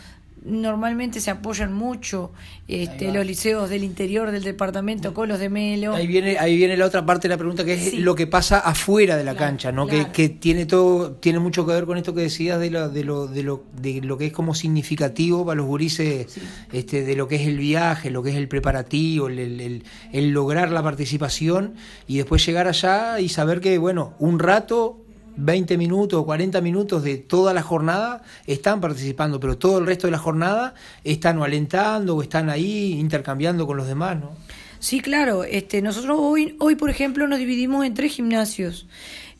[0.44, 2.32] normalmente se apoyan mucho
[2.66, 5.94] este, los liceos del interior del departamento con los de Melo.
[5.94, 8.58] Ahí viene, ahí viene la otra parte de la pregunta que es lo que pasa
[8.58, 9.86] afuera de la cancha, ¿no?
[9.86, 13.04] Que, que, tiene todo, tiene mucho que ver con esto que decías de lo, de
[13.04, 16.38] lo, de lo, de lo que es como significativo para los gurises,
[16.72, 20.30] este, de lo que es el viaje, lo que es el preparativo, el, el, el
[20.30, 21.74] lograr la participación
[22.06, 25.04] y después llegar allá y saber que, bueno, un rato
[25.38, 30.08] 20 minutos o 40 minutos de toda la jornada están participando, pero todo el resto
[30.08, 30.74] de la jornada
[31.04, 34.32] están o alentando o están ahí intercambiando con los demás, ¿no?
[34.80, 35.44] Sí, claro.
[35.44, 38.86] Este, nosotros hoy, hoy, por ejemplo, nos dividimos en tres gimnasios.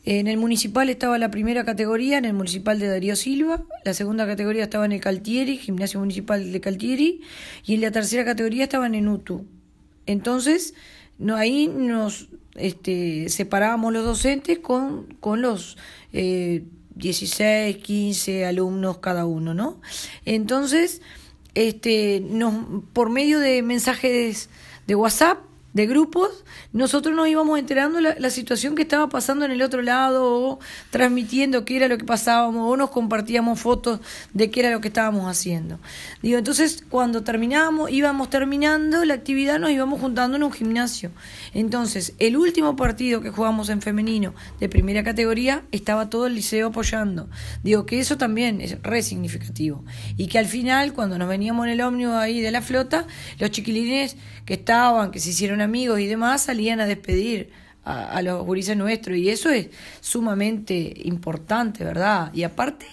[0.05, 4.25] En el municipal estaba la primera categoría, en el municipal de Darío Silva, la segunda
[4.25, 7.21] categoría estaba en el Caltieri, gimnasio municipal de Caltieri,
[7.65, 9.45] y en la tercera categoría estaban en UTU.
[10.05, 10.73] Entonces,
[11.17, 12.29] no, ahí nos
[12.59, 15.77] este, separábamos los docentes con, con los
[16.13, 16.63] eh,
[16.95, 19.79] 16, 15 alumnos cada uno, ¿no?
[20.25, 21.01] Entonces,
[21.55, 22.23] este,
[22.93, 24.49] por medio de mensajes
[24.87, 25.39] de WhatsApp,
[25.73, 29.81] de grupos, nosotros nos íbamos enterando la, la situación que estaba pasando en el otro
[29.81, 33.99] lado o transmitiendo qué era lo que pasábamos o nos compartíamos fotos
[34.33, 35.79] de qué era lo que estábamos haciendo.
[36.21, 41.11] Digo, entonces cuando terminábamos, íbamos terminando la actividad, nos íbamos juntando en un gimnasio.
[41.53, 46.67] Entonces, el último partido que jugamos en femenino de primera categoría estaba todo el liceo
[46.67, 47.29] apoyando.
[47.63, 49.83] Digo que eso también es re significativo.
[50.17, 53.05] Y que al final, cuando nos veníamos en el ómnibus ahí de la flota,
[53.39, 57.51] los chiquilines que estaban, que se hicieron amigos y demás, salían a despedir
[57.83, 59.69] a, a, los gurises nuestros y eso es
[60.01, 62.31] sumamente importante, ¿verdad?
[62.33, 62.85] Y aparte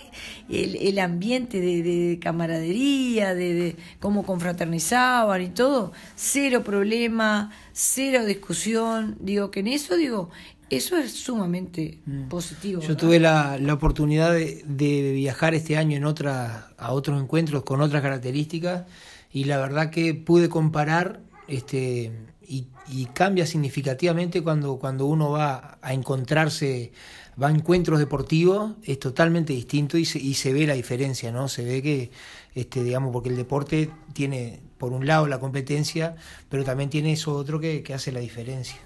[0.49, 8.25] el, el ambiente de, de camaradería, de, de, cómo confraternizaban y todo, cero problema, cero
[8.25, 10.31] discusión, digo que en eso, digo,
[10.71, 12.29] eso es sumamente mm.
[12.29, 12.81] positivo.
[12.81, 13.01] Yo ¿verdad?
[13.01, 17.81] tuve la, la oportunidad de, de, viajar este año en otra, a otros encuentros con
[17.81, 18.85] otras características
[19.33, 22.13] y la verdad que pude comparar este
[22.49, 26.93] y, y, cambia significativamente cuando, cuando uno va a encontrarse,
[27.41, 31.49] va a encuentros deportivos, es totalmente distinto y se, y se ve la diferencia, ¿no?
[31.49, 32.11] Se ve que,
[32.55, 36.17] este, digamos, porque el deporte tiene, por un lado, la competencia,
[36.49, 38.79] pero también tiene eso otro que, que hace la diferencia.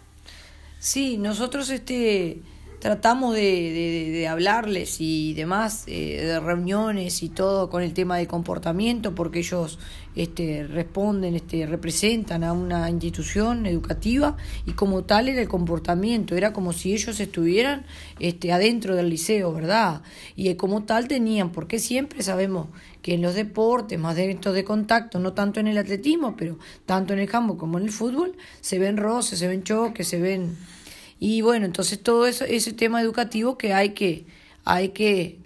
[0.79, 2.41] Sí, nosotros, este,
[2.81, 9.15] tratamos de, hablarles y demás, eh, de reuniones y todo con el tema de comportamiento,
[9.15, 9.79] porque ellos
[10.17, 16.53] este, responden, este, representan a una institución educativa y como tal era el comportamiento, era
[16.53, 17.85] como si ellos estuvieran
[18.19, 20.03] este, adentro del liceo, ¿verdad?
[20.37, 22.69] Y como tal tenían, porque siempre sabemos
[23.03, 26.59] que en los deportes, más de eventos de contacto, no tanto en el atletismo, pero
[26.87, 30.21] tanto en el campo como en el fútbol, se ven roces, se ven choques, se
[30.21, 30.57] ven
[31.21, 34.25] y bueno, entonces todo eso, ese tema educativo que hay que,
[34.65, 35.39] hay que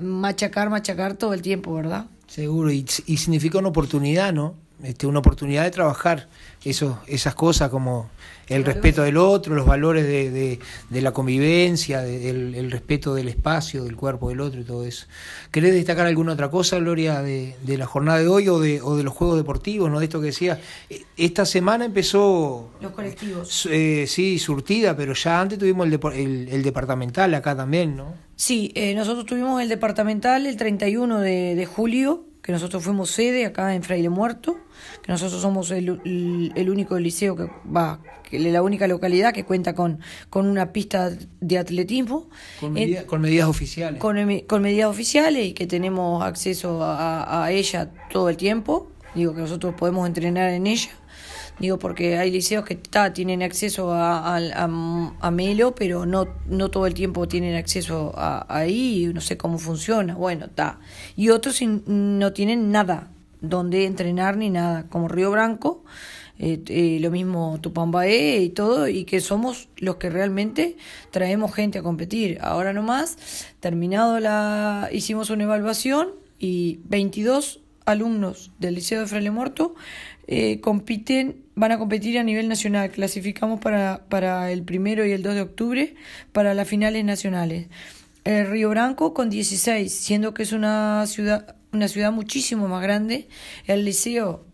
[0.00, 2.06] machacar, machacar todo el tiempo, ¿verdad?
[2.30, 4.54] Seguro, y, y significa una oportunidad, ¿no?
[4.82, 6.28] Este, una oportunidad de trabajar
[6.64, 8.10] eso, esas cosas como
[8.48, 10.58] el respeto del otro, los valores de,
[10.90, 15.06] de, la convivencia, el, respeto del espacio, del cuerpo del otro y todo eso.
[15.52, 19.04] ¿Querés destacar alguna otra cosa, Gloria, de, la jornada de hoy o de, o de
[19.04, 20.60] los Juegos Deportivos, no de esto que decía?
[20.88, 22.70] E, esta semana empezó...
[22.80, 23.68] Los colectivos.
[23.70, 28.14] Eh, sí, surtida, pero ya antes tuvimos el, el, departamental acá también, ¿no?
[28.34, 33.46] Sí, eh, nosotros tuvimos el departamental el 31 de, de julio que nosotros fuimos sede
[33.46, 34.58] acá en Fraile Muerto,
[35.02, 36.00] que nosotros somos el,
[36.56, 41.12] el, único liceo que va, que la única localidad que cuenta con, con una pista
[41.40, 42.28] de atletismo.
[42.58, 42.74] Con,
[43.06, 44.00] con medidas oficiales.
[44.00, 48.90] Con, con, medidas oficiales y que tenemos acceso a, a ella todo el tiempo.
[49.14, 50.90] Digo que nosotros podemos entrenar en ella.
[51.60, 56.86] Digo, porque hay liceos que está tienen acceso a, a, Melo, pero no, no todo
[56.86, 60.14] el tiempo tienen acceso a, ahí, no sé cómo funciona.
[60.14, 60.80] Bueno, está.
[61.16, 65.84] Y otros no tienen nada donde entrenar ni nada, como Río Branco,
[66.38, 70.76] eh, eh, lo mismo Tupambaé y todo, y que somos los que realmente
[71.10, 72.38] traemos gente a competir.
[72.40, 73.18] Ahora nomás,
[73.60, 79.74] terminado la, hicimos una evaluación y 22 alumnos del Liceo de Fraile Muerto
[80.26, 82.90] eh, compiten, van a competir a nivel nacional.
[82.90, 85.94] Clasificamos para, para el primero y el 2 de octubre
[86.32, 87.66] para las finales nacionales.
[88.24, 93.28] El Río Branco con 16, siendo que es una ciudad, una ciudad muchísimo más grande.
[93.66, 94.46] El liceo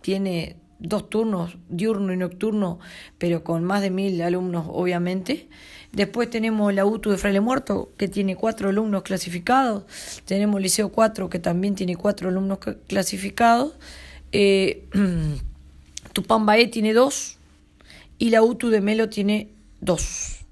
[0.00, 2.78] tiene dos turnos, diurno y nocturno,
[3.18, 5.48] pero con más de mil alumnos, obviamente.
[5.94, 9.84] Después tenemos la UTU de Fraile Muerto, que tiene cuatro alumnos clasificados.
[10.24, 13.74] Tenemos Liceo 4, que también tiene cuatro alumnos clasificados.
[14.32, 14.84] Eh,
[16.12, 17.38] Tupambaé tiene dos
[18.18, 19.48] y la UTU de Melo tiene
[19.80, 20.44] dos.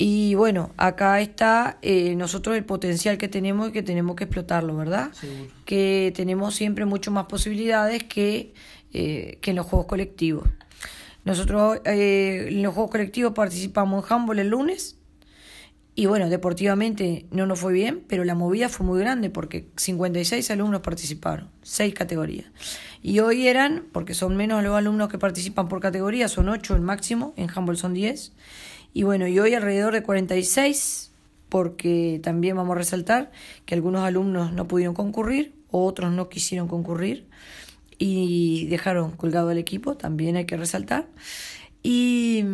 [0.00, 4.76] Y bueno, acá está eh, nosotros el potencial que tenemos y que tenemos que explotarlo,
[4.76, 5.10] ¿verdad?
[5.64, 8.54] Que tenemos siempre mucho más posibilidades que,
[8.92, 10.48] eh, que en los juegos colectivos.
[11.28, 14.96] Nosotros eh, en los juegos colectivos participamos en handball el lunes
[15.94, 20.50] y bueno, deportivamente no nos fue bien, pero la movida fue muy grande porque 56
[20.50, 22.46] alumnos participaron, 6 categorías.
[23.02, 26.80] Y hoy eran, porque son menos los alumnos que participan por categoría, son 8 el
[26.80, 28.32] máximo, en handball son 10.
[28.94, 31.10] Y bueno, y hoy alrededor de 46,
[31.50, 33.32] porque también vamos a resaltar
[33.66, 37.26] que algunos alumnos no pudieron concurrir, otros no quisieron concurrir
[37.98, 41.06] y dejaron colgado el equipo, también hay que resaltar.
[41.82, 42.44] Y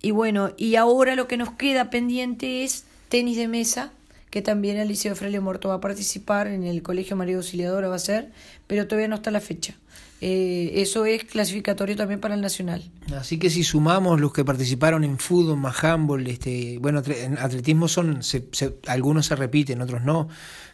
[0.00, 3.92] y bueno, y ahora lo que nos queda pendiente es tenis de mesa,
[4.38, 7.96] que también el Liceo Fraile Morto va a participar, en el Colegio María Auxiliadora va
[7.96, 8.30] a ser,
[8.68, 9.74] pero todavía no está la fecha.
[10.20, 12.88] Eh, eso es clasificatorio también para el nacional.
[13.16, 17.88] Así que si sumamos los que participaron en fútbol, más handball, este, bueno, en atletismo
[17.88, 18.20] son,
[18.86, 20.28] algunos se repiten, otros no,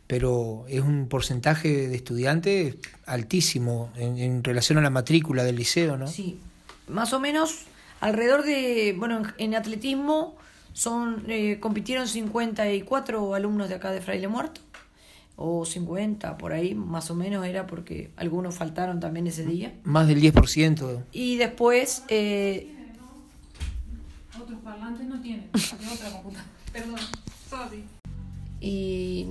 [0.07, 5.97] pero es un porcentaje de estudiantes altísimo en, en relación a la matrícula del liceo,
[5.97, 6.07] ¿no?
[6.07, 6.39] Sí,
[6.87, 7.65] más o menos
[8.05, 10.37] Alrededor de, bueno, en, atletismo
[10.75, 14.61] son eh, compitieron 54 alumnos de acá de Fraile Muerto,
[15.37, 19.73] o 50, por ahí más o menos era porque algunos faltaron también ese día.
[19.85, 21.05] Más del 10%.
[21.13, 22.05] Y después...
[22.09, 22.71] Eh,
[24.41, 26.45] Otros parlantes no tienen, otra computadora.
[26.73, 27.01] Perdón,
[27.49, 27.85] sorry.
[28.61, 29.27] Y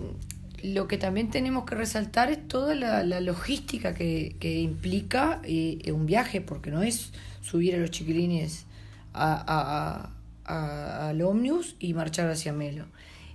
[0.64, 6.06] lo que también tenemos que resaltar es toda la, logística que, que implica eh, un
[6.06, 8.66] viaje, porque no es subir a los chiquilines
[9.14, 10.10] a, a,
[10.46, 12.86] al ómnibus y marchar hacia Melo.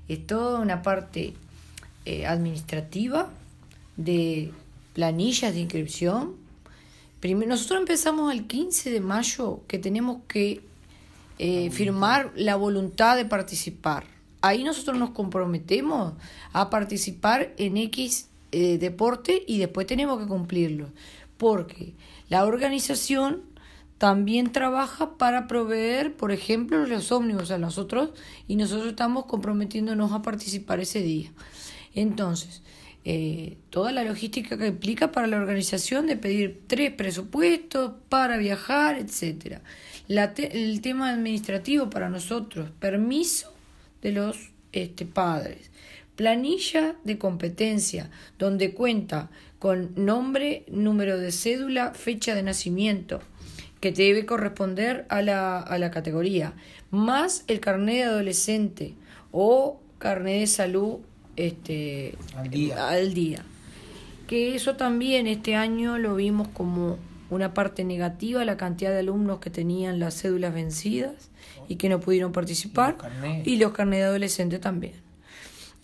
[0.09, 1.35] Es toda una parte
[2.05, 3.29] eh, administrativa
[3.97, 4.53] de
[4.95, 6.35] planillas de inscripción.
[7.21, 10.63] Primero, nosotros empezamos el 15 de mayo que tenemos que
[11.39, 14.05] eh, firmar la voluntad de participar.
[14.41, 16.15] Ahí nosotros nos comprometemos
[16.53, 20.89] a participar en X eh, deporte y después tenemos que cumplirlo.
[21.37, 21.93] Porque
[22.29, 23.43] la organización
[23.99, 28.11] también trabaja para proveer, por ejemplo, los ómnibus a nosotros
[28.47, 31.33] y nosotros estamos comprometiéndonos a participar ese día.
[31.95, 32.63] Entonces,
[33.05, 38.99] eh, toda la logística que implica para la organización de pedir tres presupuestos para viajar,
[38.99, 39.63] etcétera.
[40.07, 43.53] La el tema administrativo para nosotros, permiso
[44.01, 45.71] de los este, padres,
[46.17, 53.21] planilla de competencia, donde cuenta con nombre, número de cédula, fecha de nacimiento,
[53.81, 56.55] que debe corresponder a la, a la categoría,
[56.91, 58.95] más el carnet de adolescente
[59.31, 60.99] o carnet de salud
[61.37, 62.89] este, al día.
[62.89, 63.45] al día.
[64.27, 66.99] Que eso también este año lo vimos como
[67.31, 71.31] una parte negativa, la cantidad de alumnos que tenían las cédulas vencidas
[71.69, 72.97] y que no pudieron participar,
[73.45, 74.95] y los carnet, de adolescentes también.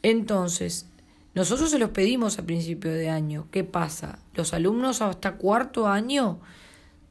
[0.03, 0.87] Entonces,
[1.35, 3.47] nosotros se los pedimos a principio de año.
[3.51, 4.19] ¿Qué pasa?
[4.35, 6.41] Los alumnos hasta cuarto año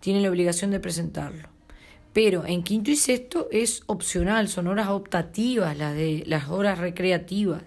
[0.03, 1.47] tienen la obligación de presentarlo.
[2.11, 7.63] Pero en quinto y sexto es opcional, son horas optativas las de las horas recreativas.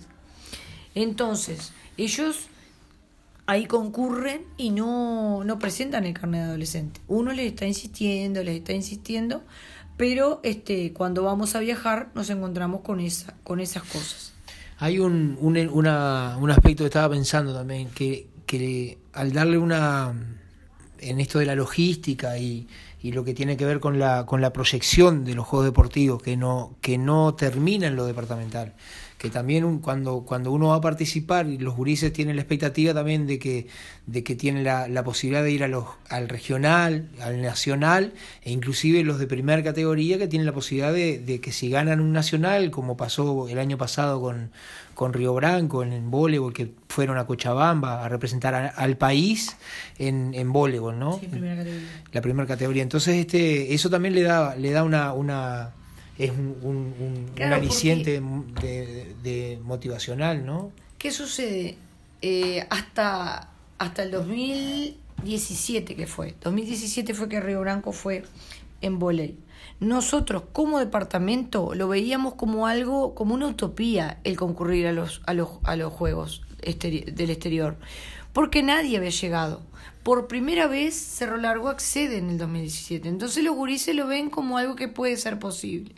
[0.95, 2.49] Entonces, ellos
[3.47, 7.01] ahí concurren y no, no presentan el carnet de adolescente.
[7.09, 9.43] Uno les está insistiendo, les está insistiendo,
[9.97, 14.34] pero este, cuando vamos a viajar nos encontramos con, esa, con esas cosas.
[14.78, 20.14] Hay un, un, una, un aspecto que estaba pensando también, que, que al darle una,
[21.01, 22.67] en esto de la logística y,
[23.03, 26.23] y lo que tiene que ver con la, con la proyección de los juegos deportivos,
[26.23, 28.75] que no, que no termina en lo departamental
[29.19, 33.27] que también cuando, cuando uno va a participar y los gurises tienen la expectativa también
[33.27, 33.67] de que,
[34.07, 38.12] de que tienen la, la posibilidad de ir a los, al regional, al nacional,
[38.43, 42.01] e inclusive los de primera categoría que tienen la posibilidad de, de que si ganan
[42.01, 44.51] un nacional, como pasó el año pasado con,
[44.95, 49.57] con Río Branco en, en voleibol, que fueron a Cochabamba a representar al país
[49.99, 51.19] en, en voleibol, ¿no?
[51.21, 51.89] Sí, primera categoría.
[52.12, 52.83] La primera categoría.
[52.83, 55.73] Entonces, este, eso también le da, le da una, una
[56.19, 58.21] es un, un, Claro, aliciente
[58.62, 60.73] de, de motivacional, ¿no?
[60.99, 61.77] ¿Qué sucede?
[62.23, 66.35] Eh, hasta, hasta el 2017 que fue.
[66.43, 68.25] 2017 fue que Río Branco fue
[68.81, 69.37] en volei.
[69.81, 75.35] Nosotros como departamento lo veíamos como algo, como una utopía el concurrir a los, a
[75.35, 77.77] los, a los Juegos exteri- del exterior,
[78.33, 79.62] porque nadie había llegado.
[80.03, 84.57] Por primera vez Cerro Largo accede en el 2017, entonces los gurises lo ven como
[84.57, 85.95] algo que puede ser posible.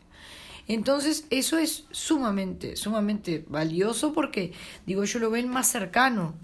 [0.69, 4.53] Entonces, eso es sumamente, sumamente valioso porque,
[4.87, 6.35] digo, yo lo ven más cercano.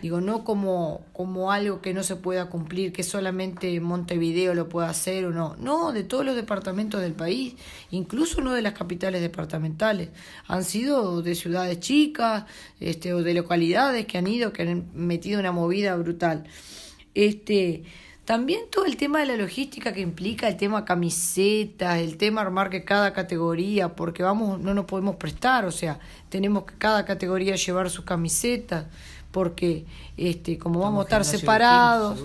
[0.00, 4.88] Digo, no como, como algo que no se pueda cumplir, que solamente Montevideo lo pueda
[4.88, 5.56] hacer o no.
[5.58, 7.56] No, de todos los departamentos del país,
[7.90, 10.10] incluso no de las capitales departamentales.
[10.46, 12.44] Han sido de ciudades chicas
[12.78, 16.44] este, o de localidades que han ido, que han metido una movida brutal.
[17.14, 17.82] Este,
[18.28, 22.68] también todo el tema de la logística que implica el tema camisetas, el tema armar
[22.68, 25.98] que cada categoría, porque vamos, no nos podemos prestar, o sea,
[26.28, 28.84] tenemos que cada categoría llevar sus camisetas,
[29.30, 29.86] porque
[30.18, 32.20] este, como vamos a estar separados,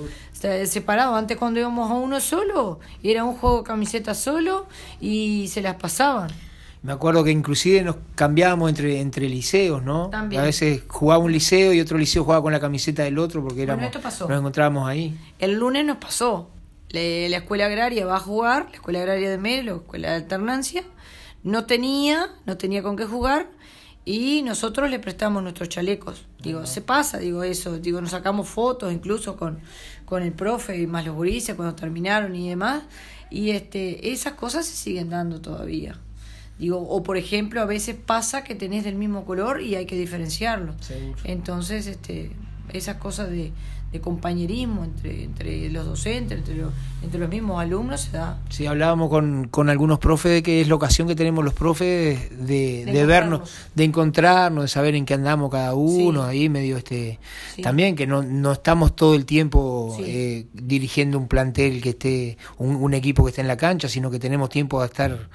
[0.66, 4.68] separados, antes cuando íbamos a uno solo, era un juego de camisetas solo
[5.00, 6.32] y se las pasaban.
[6.84, 10.10] Me acuerdo que inclusive nos cambiábamos entre, entre liceos, ¿no?
[10.10, 10.42] También.
[10.42, 13.66] A veces jugaba un liceo y otro liceo jugaba con la camiseta del otro porque
[13.66, 14.28] Bueno, éramos, esto pasó.
[14.28, 15.18] nos encontrábamos ahí.
[15.40, 16.50] El lunes nos pasó.
[16.90, 20.84] La escuela agraria va a jugar, la escuela agraria de Melo, escuela de alternancia,
[21.42, 23.50] no tenía, no tenía con qué jugar
[24.06, 26.26] y nosotros le prestamos nuestros chalecos.
[26.42, 29.60] Digo, se pasa, digo eso, digo, nos sacamos fotos incluso con,
[30.06, 32.84] con el profe y más los gurises cuando terminaron y demás.
[33.32, 35.98] Y este, esas cosas se siguen dando todavía.
[36.60, 39.96] Digo, o por ejemplo, a veces pasa que tenés del mismo color y hay que
[39.98, 40.74] diferenciarlo.
[40.82, 41.18] Seguro.
[41.24, 42.32] Entonces, este,
[42.72, 43.52] esas cosas de,
[43.92, 46.72] de compañerismo entre, entre los docentes, entre, los
[47.04, 48.40] entre los mismos alumnos, se da.
[48.50, 52.30] Sí, hablábamos con, con algunos profes de que es la ocasión que tenemos los profes
[52.40, 56.30] de, de, De vernos, de encontrarnos, de saber en qué andamos cada uno, Sí.
[56.30, 57.20] ahí medio este
[57.56, 57.62] Sí.
[57.62, 60.04] también que no, no estamos todo el tiempo Sí.
[60.08, 64.10] eh, dirigiendo un plantel que esté, un, un equipo que esté en la cancha, sino
[64.10, 65.30] que tenemos tiempo a estar,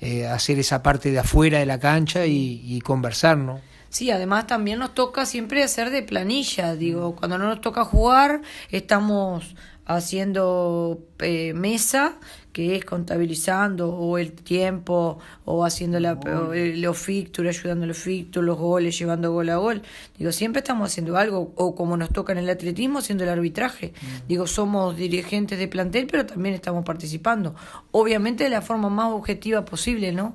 [0.00, 3.60] eh, hacer esa parte de afuera de la cancha y, y conversar, ¿no?
[3.94, 6.74] Sí, además también nos toca siempre hacer de planilla.
[6.74, 8.42] Digo, cuando no nos toca jugar,
[8.72, 9.54] estamos
[9.86, 12.16] haciendo eh, mesa,
[12.52, 17.98] que es contabilizando o el tiempo, o haciendo la, o, los fixtures, ayudando a los
[17.98, 19.82] fixtures, los goles, llevando gol a gol.
[20.18, 23.94] Digo, siempre estamos haciendo algo, o como nos toca en el atletismo, haciendo el arbitraje.
[24.26, 27.54] Digo, somos dirigentes de plantel, pero también estamos participando.
[27.92, 30.34] Obviamente de la forma más objetiva posible, ¿no?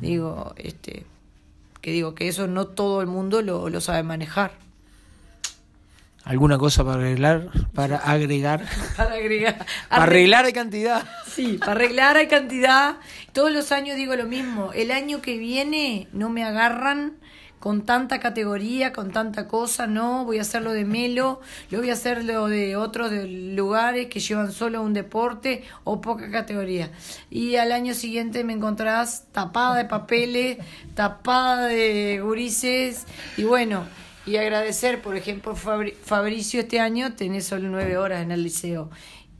[0.00, 1.04] Digo, este
[1.80, 4.52] que digo que eso no todo el mundo lo, lo sabe manejar.
[6.26, 8.64] ¿Alguna cosa para arreglar, para agregar?
[8.96, 9.64] Para agregar.
[9.88, 11.06] Para arreglar de cantidad.
[11.24, 12.96] Sí, para arreglar hay cantidad.
[13.32, 14.72] Todos los años digo lo mismo.
[14.72, 17.12] El año que viene no me agarran
[17.66, 21.94] con tanta categoría, con tanta cosa, no, voy a hacerlo de Melo, yo voy a
[21.94, 26.92] hacerlo de otros de lugares que llevan solo un deporte o poca categoría.
[27.28, 30.58] Y al año siguiente me encontrás tapada de papeles,
[30.94, 33.04] tapada de gurises,
[33.36, 33.84] y bueno,
[34.26, 38.90] y agradecer, por ejemplo, Fabricio este año tenés solo nueve horas en el liceo.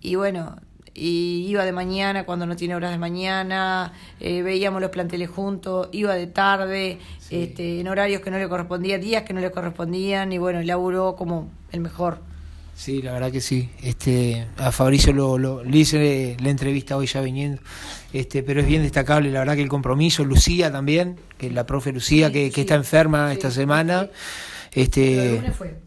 [0.00, 0.56] Y bueno,
[0.96, 5.88] y iba de mañana cuando no tiene horas de mañana, eh, veíamos los planteles juntos,
[5.92, 6.98] iba de tarde,
[7.30, 11.14] este, en horarios que no le correspondían, días que no le correspondían, y bueno, laburó
[11.14, 12.20] como el mejor.
[12.74, 13.70] Sí, la verdad que sí.
[13.82, 17.60] Este, a Fabricio lo, lo, le hice la entrevista hoy ya viniendo,
[18.12, 21.92] este, pero es bien destacable, la verdad que el compromiso, Lucía también, que la profe
[21.92, 24.08] Lucía que, que está enferma esta semana.
[24.72, 25.78] Este, el lunes fue.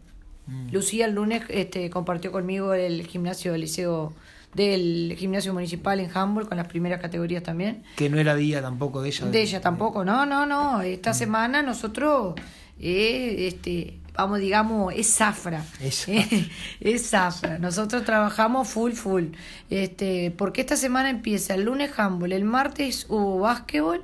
[0.46, 0.72] Mm.
[0.72, 4.12] Lucía el lunes este, compartió conmigo el gimnasio del liceo
[4.54, 7.82] del gimnasio municipal en Humboldt con las primeras categorías también.
[7.96, 9.26] Que no era día tampoco de ella.
[9.26, 10.82] De ella tampoco, no, no, no.
[10.82, 11.14] Esta mm.
[11.14, 12.34] semana nosotros,
[12.78, 15.64] eh, este, vamos, digamos, es zafra.
[15.80, 16.06] Es,
[16.80, 17.58] es zafra.
[17.58, 19.26] Nosotros trabajamos full, full.
[19.68, 24.02] Este, porque esta semana empieza el lunes Humboldt, el martes hubo básquetbol,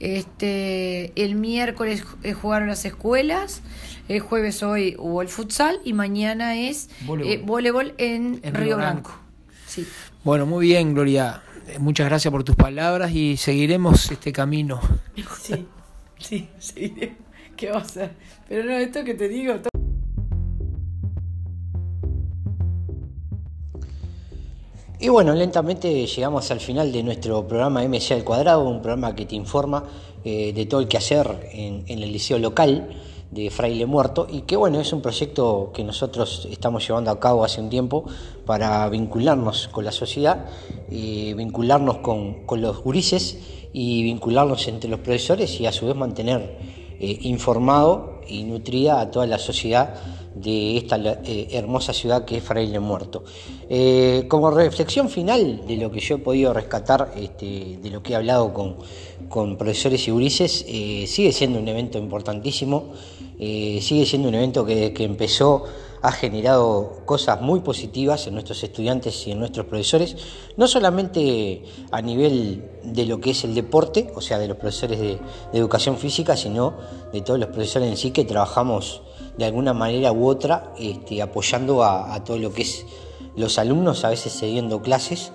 [0.00, 2.04] este, el miércoles
[2.40, 3.62] jugaron las escuelas.
[4.08, 8.78] El jueves hoy hubo el futsal y mañana es voleibol, eh, en, Río,
[10.24, 11.42] Bueno, muy bien, Gloria.
[11.78, 14.80] Muchas gracias por tus palabras y seguiremos este camino.
[15.40, 15.66] Sí,
[16.18, 17.16] sí, seguiremos.
[17.56, 18.10] ¿Qué va a ser?
[18.48, 19.54] Pero no, esto que te digo.
[25.00, 29.26] Y bueno, lentamente llegamos al final de nuestro programa MC al cuadrado, un programa que
[29.26, 29.84] te informa
[30.24, 32.88] eh, de todo el que hacer en el liceo local
[33.30, 37.44] de Fraile Muerto y que bueno, es un proyecto que nosotros estamos llevando a cabo
[37.44, 38.04] hace un tiempo
[38.46, 40.46] para vincularnos con la sociedad,
[40.90, 43.38] y vincularnos con, los gurises
[43.72, 46.58] y vincularnos entre los profesores y a su vez mantener
[46.98, 49.94] eh, informado y nutrida a toda la sociedad
[50.42, 53.24] de esta eh, hermosa ciudad que es Fraile Muerto.
[53.68, 58.12] Eh, como reflexión final de lo que yo he podido rescatar, este, de lo que
[58.12, 58.76] he hablado con,
[59.28, 60.64] con profesores y gurises,
[61.06, 62.92] sigue siendo un evento importantísimo
[63.40, 65.64] eh, sigue siendo un evento que, que empezó
[66.02, 70.16] ha generado cosas muy positivas en nuestros estudiantes y en nuestros profesores,
[70.56, 75.00] no solamente a nivel de lo que es el deporte, o sea, de los profesores
[75.00, 75.18] de,
[75.52, 76.74] educación física, sino
[77.12, 79.02] de todos los profesores en sí que trabajamos
[79.38, 82.84] de alguna manera u otra este, apoyando a, todo lo que es
[83.36, 85.32] los alumnos, a veces cediendo clases,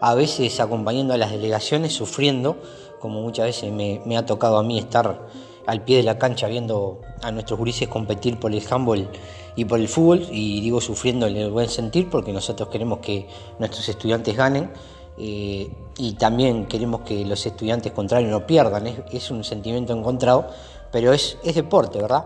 [0.00, 2.56] a veces acompañando a las delegaciones, sufriendo,
[2.98, 5.28] como muchas veces me ha tocado a mí estar
[5.66, 9.08] al pie de la cancha viendo a nuestros gurises competir por el handball
[9.54, 13.26] y por el fútbol, y digo sufriendo en el buen sentir porque nosotros queremos que
[13.58, 14.70] nuestros estudiantes ganen
[15.18, 20.48] eh, y también queremos que los estudiantes contrarios no pierdan, es, un sentimiento encontrado,
[20.90, 22.24] pero es, es, deporte, ¿verdad?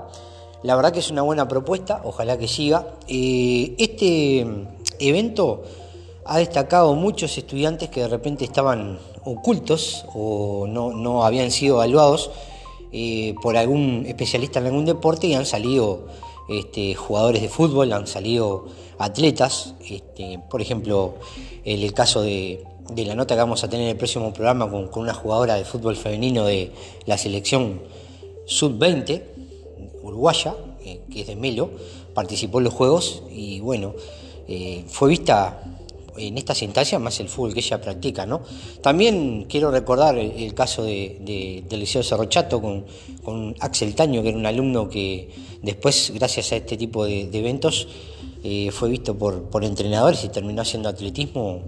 [0.67, 2.89] La verdad que es una buena propuesta, ojalá que siga.
[3.07, 4.45] Eh, este
[4.99, 5.63] evento
[6.25, 12.33] ha destacado muchos estudiantes que de repente estaban ocultos o no, no habían sido evaluados
[12.91, 16.09] eh, por algún especialista en algún deporte y han salido
[16.49, 18.67] este, jugadores de fútbol, han salido
[18.99, 21.15] atletas, este, por ejemplo,
[21.65, 22.65] el, el caso de,
[22.97, 25.95] la nota que vamos a tener en el próximo programa con, una jugadora de fútbol
[25.95, 26.73] femenino de
[27.05, 27.83] la selección
[28.47, 29.36] sub-20,
[30.07, 30.55] uruguaya,
[30.85, 31.71] eh, que es de Melo,
[32.15, 33.95] participó en los Juegos y bueno,
[34.49, 35.63] eh, fue vista
[36.17, 38.25] en estas instancias más el fútbol que ella practica.
[38.25, 38.41] ¿no?
[38.81, 42.03] También quiero recordar el, caso de, del Liceo
[42.61, 42.85] con,
[43.23, 45.29] con, Axel Taño, que era un alumno que
[45.63, 47.89] después, gracias a este tipo de, eventos,
[48.43, 51.61] eh, fue visto por, por, entrenadores y terminó haciendo atletismo,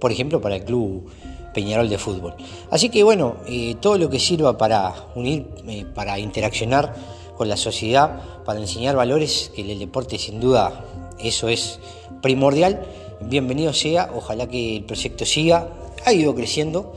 [0.00, 1.08] por ejemplo, para el club
[1.54, 2.34] Peñarol de fútbol.
[2.70, 3.36] Así que bueno,
[3.80, 5.46] todo lo que sirva para unir,
[5.94, 6.94] para interaccionar
[7.36, 10.84] con la sociedad, para enseñar valores, que el deporte sin duda
[11.18, 11.78] eso es
[12.22, 12.84] primordial.
[13.20, 15.68] Bienvenido sea, ojalá que el proyecto siga,
[16.04, 16.92] ha ido creciendo,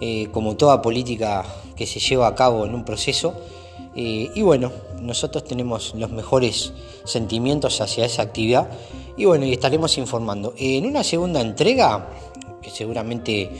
[0.00, 1.44] eh, como toda política
[1.76, 3.34] que se lleva a cabo en un proceso,
[3.94, 6.72] eh, y bueno, nosotros tenemos los mejores
[7.04, 8.68] sentimientos hacia esa actividad,
[9.16, 10.54] y bueno, y estaremos informando.
[10.56, 12.08] En una segunda entrega,
[12.62, 13.50] que seguramente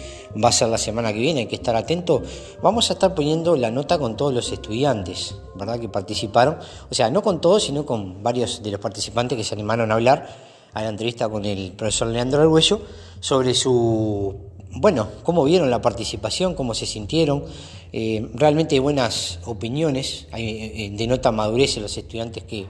[0.42, 2.22] va a ser la semana que viene, hay que estar atento,
[2.62, 6.58] vamos a estar poniendo la nota con todos los estudiantes, Que participaron,
[6.90, 9.94] o sea, no con todos, sino con varios de los participantes que se animaron a
[9.94, 10.28] hablar
[10.72, 12.80] a la entrevista con el profesor Leandro Arguello
[13.20, 14.34] sobre su,
[14.70, 17.44] bueno, cómo vieron la participación, cómo se sintieron.
[17.92, 22.66] Eh, realmente buenas opiniones, hay, eh, denota madurez en los estudiantes que,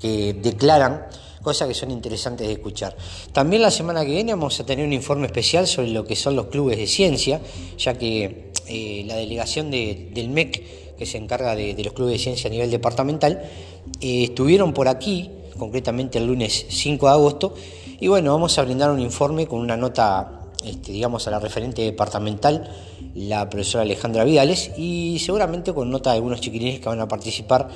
[0.00, 1.06] que declaran
[1.42, 2.96] cosas que son interesantes de escuchar.
[3.32, 6.36] También la semana que viene vamos a tener un informe especial sobre lo que son
[6.36, 7.40] los clubes de ciencia,
[7.78, 12.48] ya que eh, la delegación del MEC que se encarga de, los clubes de ciencia
[12.48, 13.42] a nivel departamental,
[14.02, 17.54] eh, estuvieron por aquí, concretamente el lunes 5 de agosto,
[17.98, 21.80] y bueno, vamos a brindar un informe con una nota, este, digamos, a la referente
[21.80, 22.70] departamental,
[23.14, 27.70] la profesora Alejandra Vidales, y seguramente con nota de algunos chiquilines que van a participar,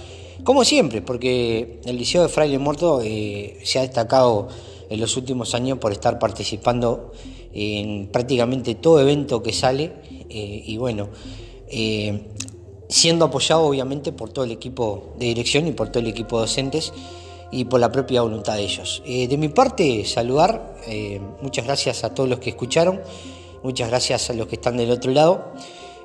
[0.45, 4.49] como siempre, porque el Liceo de Fraile Muerto eh, se ha destacado
[4.91, 7.13] en los últimos años por estar participando
[7.55, 9.93] en prácticamente todo evento que sale
[10.35, 11.09] eh, y bueno,
[11.69, 12.27] eh,
[12.89, 16.43] siendo apoyado obviamente por todo el equipo de dirección y por todo el equipo de
[16.43, 16.93] docentes
[17.53, 19.01] y por la propia voluntad de ellos.
[19.07, 20.75] Eh, de mi parte, saludar,
[21.41, 23.01] muchas gracias a todos los que escucharon,
[23.63, 25.53] muchas gracias a los que están del otro lado.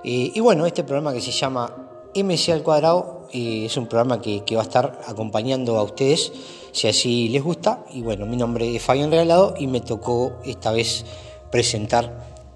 [0.04, 1.76] y bueno, este programa que se llama
[2.16, 6.32] MC al cuadrado es un programa que, que va a estar acompañando a ustedes
[6.72, 7.84] si así les gusta.
[7.94, 11.04] Y bueno, mi nombre es Fabián Regalado y me tocó esta vez
[11.52, 12.29] presentar